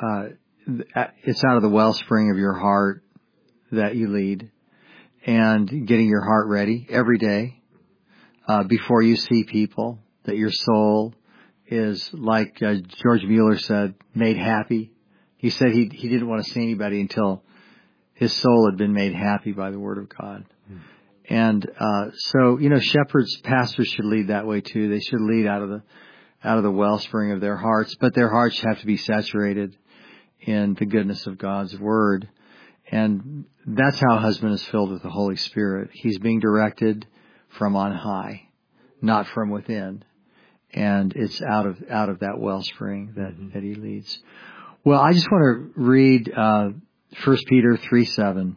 uh, 0.00 0.36
it's 1.24 1.42
out 1.44 1.56
of 1.56 1.62
the 1.62 1.70
wellspring 1.70 2.30
of 2.30 2.36
your 2.36 2.52
heart 2.52 3.02
that 3.72 3.96
you 3.96 4.08
lead 4.08 4.50
and 5.24 5.86
getting 5.86 6.08
your 6.08 6.24
heart 6.24 6.48
ready 6.48 6.86
every 6.90 7.18
day, 7.18 7.62
uh, 8.46 8.64
before 8.64 9.02
you 9.02 9.16
see 9.16 9.44
people 9.44 9.98
that 10.24 10.36
your 10.36 10.50
soul 10.50 11.14
is 11.66 12.10
like 12.12 12.60
uh, 12.62 12.74
George 13.02 13.22
Mueller 13.22 13.58
said, 13.58 13.94
made 14.14 14.36
happy 14.36 14.92
he 15.42 15.50
said 15.50 15.72
he 15.72 15.90
he 15.92 16.08
didn't 16.08 16.28
want 16.28 16.44
to 16.44 16.50
see 16.50 16.62
anybody 16.62 17.00
until 17.00 17.42
his 18.14 18.32
soul 18.32 18.68
had 18.70 18.78
been 18.78 18.92
made 18.92 19.12
happy 19.12 19.50
by 19.50 19.72
the 19.72 19.78
word 19.78 19.98
of 19.98 20.08
God. 20.08 20.44
Mm. 20.70 20.80
And 21.28 21.70
uh, 21.78 22.10
so, 22.14 22.58
you 22.58 22.68
know, 22.68 22.78
shepherds, 22.78 23.40
pastors 23.42 23.88
should 23.88 24.04
lead 24.04 24.28
that 24.28 24.46
way 24.46 24.60
too. 24.60 24.88
They 24.88 25.00
should 25.00 25.20
lead 25.20 25.48
out 25.48 25.62
of 25.62 25.68
the 25.68 25.82
out 26.44 26.58
of 26.58 26.62
the 26.62 26.70
wellspring 26.70 27.32
of 27.32 27.40
their 27.40 27.56
hearts, 27.56 27.96
but 28.00 28.14
their 28.14 28.30
hearts 28.30 28.60
have 28.60 28.78
to 28.80 28.86
be 28.86 28.96
saturated 28.96 29.76
in 30.40 30.74
the 30.74 30.86
goodness 30.86 31.26
of 31.26 31.38
God's 31.38 31.76
word. 31.78 32.28
And 32.90 33.44
that's 33.66 33.98
how 33.98 34.16
a 34.16 34.20
husband 34.20 34.54
is 34.54 34.62
filled 34.64 34.92
with 34.92 35.02
the 35.02 35.10
Holy 35.10 35.36
Spirit. 35.36 35.90
He's 35.92 36.18
being 36.18 36.38
directed 36.38 37.06
from 37.48 37.74
on 37.74 37.92
high, 37.92 38.48
not 39.00 39.26
from 39.26 39.50
within. 39.50 40.04
And 40.72 41.12
it's 41.16 41.42
out 41.42 41.66
of 41.66 41.82
out 41.90 42.10
of 42.10 42.20
that 42.20 42.38
wellspring 42.38 43.14
that, 43.16 43.32
mm-hmm. 43.32 43.50
that 43.54 43.62
he 43.64 43.74
leads. 43.74 44.22
Well, 44.84 45.00
I 45.00 45.12
just 45.12 45.30
want 45.30 45.74
to 45.76 45.80
read 45.80 46.32
uh, 46.36 46.70
1 47.24 47.36
Peter 47.46 47.76
3 47.76 48.04
7. 48.04 48.56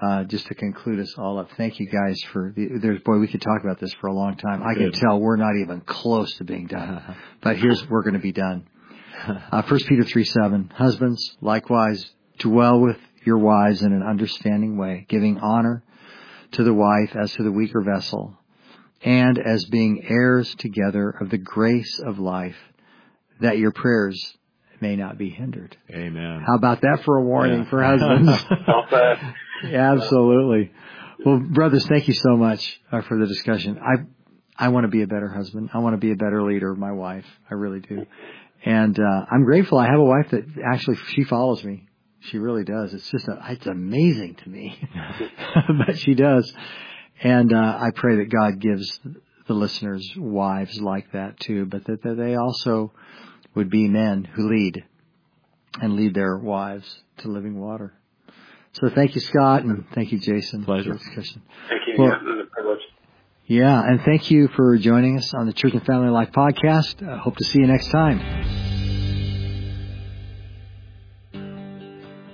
Uh, 0.00 0.22
just 0.24 0.46
to 0.46 0.54
conclude 0.54 1.00
us 1.00 1.12
all 1.18 1.40
up, 1.40 1.50
thank 1.56 1.80
you 1.80 1.88
guys 1.88 2.22
for 2.32 2.52
the, 2.56 2.78
there's, 2.80 3.00
boy, 3.00 3.18
we 3.18 3.26
could 3.26 3.42
talk 3.42 3.64
about 3.64 3.80
this 3.80 3.92
for 3.94 4.06
a 4.06 4.12
long 4.12 4.36
time. 4.36 4.62
I 4.62 4.74
can 4.74 4.92
tell 4.92 5.18
we're 5.18 5.34
not 5.34 5.56
even 5.60 5.80
close 5.80 6.36
to 6.36 6.44
being 6.44 6.68
done, 6.68 7.16
but 7.42 7.56
here's, 7.58 7.84
we're 7.88 8.04
going 8.04 8.14
to 8.14 8.20
be 8.20 8.30
done. 8.30 8.68
Uh, 9.26 9.62
1 9.62 9.80
Peter 9.88 10.04
3 10.04 10.24
7. 10.24 10.72
Husbands, 10.72 11.36
likewise, 11.40 12.08
dwell 12.38 12.78
with 12.78 12.98
your 13.24 13.38
wives 13.38 13.82
in 13.82 13.92
an 13.92 14.04
understanding 14.04 14.78
way, 14.78 15.04
giving 15.08 15.40
honor 15.40 15.82
to 16.52 16.62
the 16.62 16.72
wife 16.72 17.16
as 17.16 17.32
to 17.32 17.42
the 17.42 17.50
weaker 17.50 17.82
vessel, 17.82 18.38
and 19.02 19.36
as 19.36 19.64
being 19.64 20.04
heirs 20.08 20.54
together 20.54 21.10
of 21.10 21.28
the 21.28 21.38
grace 21.38 21.98
of 22.06 22.20
life, 22.20 22.56
that 23.40 23.58
your 23.58 23.72
prayers 23.72 24.36
may 24.80 24.96
not 24.96 25.18
be 25.18 25.30
hindered. 25.30 25.76
Amen. 25.90 26.42
How 26.46 26.54
about 26.56 26.80
that 26.82 27.02
for 27.04 27.16
a 27.16 27.22
warning 27.22 27.64
yeah. 27.64 27.70
for 27.70 27.82
husbands? 27.82 28.30
yeah, 29.70 29.92
absolutely. 29.92 30.72
Well, 31.24 31.38
brothers, 31.38 31.86
thank 31.86 32.08
you 32.08 32.14
so 32.14 32.36
much 32.36 32.80
uh, 32.90 33.02
for 33.02 33.18
the 33.18 33.26
discussion. 33.26 33.78
I 33.78 34.04
I 34.56 34.68
want 34.68 34.84
to 34.84 34.88
be 34.88 35.02
a 35.02 35.06
better 35.06 35.28
husband. 35.28 35.70
I 35.72 35.78
want 35.78 35.94
to 35.94 35.98
be 35.98 36.12
a 36.12 36.16
better 36.16 36.42
leader 36.42 36.70
of 36.70 36.78
my 36.78 36.92
wife. 36.92 37.24
I 37.50 37.54
really 37.54 37.80
do. 37.80 38.04
And 38.62 38.98
uh, 38.98 39.26
I'm 39.30 39.44
grateful. 39.44 39.78
I 39.78 39.86
have 39.86 39.98
a 39.98 40.04
wife 40.04 40.30
that 40.32 40.44
actually 40.70 40.96
she 41.14 41.24
follows 41.24 41.64
me. 41.64 41.88
She 42.20 42.36
really 42.36 42.64
does. 42.64 42.92
It's 42.92 43.10
just 43.10 43.26
a, 43.26 43.38
it's 43.48 43.66
amazing 43.66 44.34
to 44.44 44.48
me, 44.50 44.78
but 45.86 45.98
she 45.98 46.14
does. 46.14 46.52
And 47.22 47.54
uh, 47.54 47.56
I 47.56 47.90
pray 47.94 48.16
that 48.16 48.30
God 48.30 48.60
gives 48.60 49.00
the 49.46 49.54
listeners 49.54 50.06
wives 50.16 50.78
like 50.78 51.12
that 51.12 51.40
too, 51.40 51.64
but 51.64 51.84
that, 51.86 52.02
that 52.02 52.16
they 52.16 52.36
also 52.36 52.92
would 53.54 53.70
be 53.70 53.88
men 53.88 54.24
who 54.24 54.48
lead 54.48 54.84
and 55.80 55.94
lead 55.94 56.14
their 56.14 56.36
wives 56.36 57.02
to 57.18 57.28
living 57.28 57.60
water. 57.60 57.94
So 58.72 58.88
thank 58.88 59.14
you, 59.14 59.20
Scott, 59.20 59.64
and 59.64 59.84
thank 59.94 60.12
you, 60.12 60.18
Jason. 60.18 60.64
Pleasure. 60.64 60.96
Thank 60.96 61.26
you. 61.86 61.94
Well, 61.98 62.08
yeah, 62.08 62.42
a 62.42 62.46
privilege. 62.46 62.80
Yeah, 63.46 63.82
and 63.82 64.00
thank 64.02 64.30
you 64.30 64.48
for 64.54 64.76
joining 64.78 65.18
us 65.18 65.34
on 65.34 65.46
the 65.46 65.52
Church 65.52 65.72
and 65.72 65.84
Family 65.84 66.10
Life 66.10 66.30
podcast. 66.30 67.06
I 67.06 67.18
hope 67.18 67.36
to 67.36 67.44
see 67.44 67.58
you 67.58 67.66
next 67.66 67.90
time. 67.90 68.20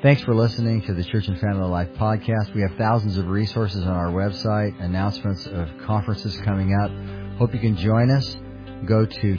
Thanks 0.03 0.23
for 0.23 0.35
listening 0.35 0.83
to 0.83 0.93
the 0.93 1.03
Church 1.03 1.27
and 1.27 1.41
Family 1.41 1.69
Life 1.69 1.89
podcast. 1.95 2.55
We 2.55 2.61
have 2.61 2.77
thousands 2.77 3.17
of 3.17 3.29
resources 3.29 3.83
on 3.83 3.89
our 3.89 4.13
website, 4.13 4.79
announcements 4.81 5.47
of 5.47 5.71
conferences 5.87 6.37
coming 6.45 6.75
up. 6.75 6.91
Hope 7.39 7.55
you 7.55 7.61
can 7.61 7.77
join 7.79 8.11
us. 8.11 8.37
Go 8.85 9.07
to 9.07 9.37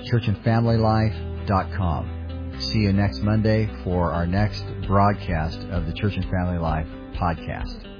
churchandfamilylife.com. 1.47 2.59
See 2.59 2.79
you 2.79 2.93
next 2.93 3.21
Monday 3.21 3.69
for 3.83 4.11
our 4.11 4.25
next 4.25 4.65
broadcast 4.87 5.59
of 5.71 5.85
the 5.85 5.93
Church 5.93 6.15
and 6.15 6.25
Family 6.25 6.57
Life 6.57 6.87
podcast. 7.13 7.96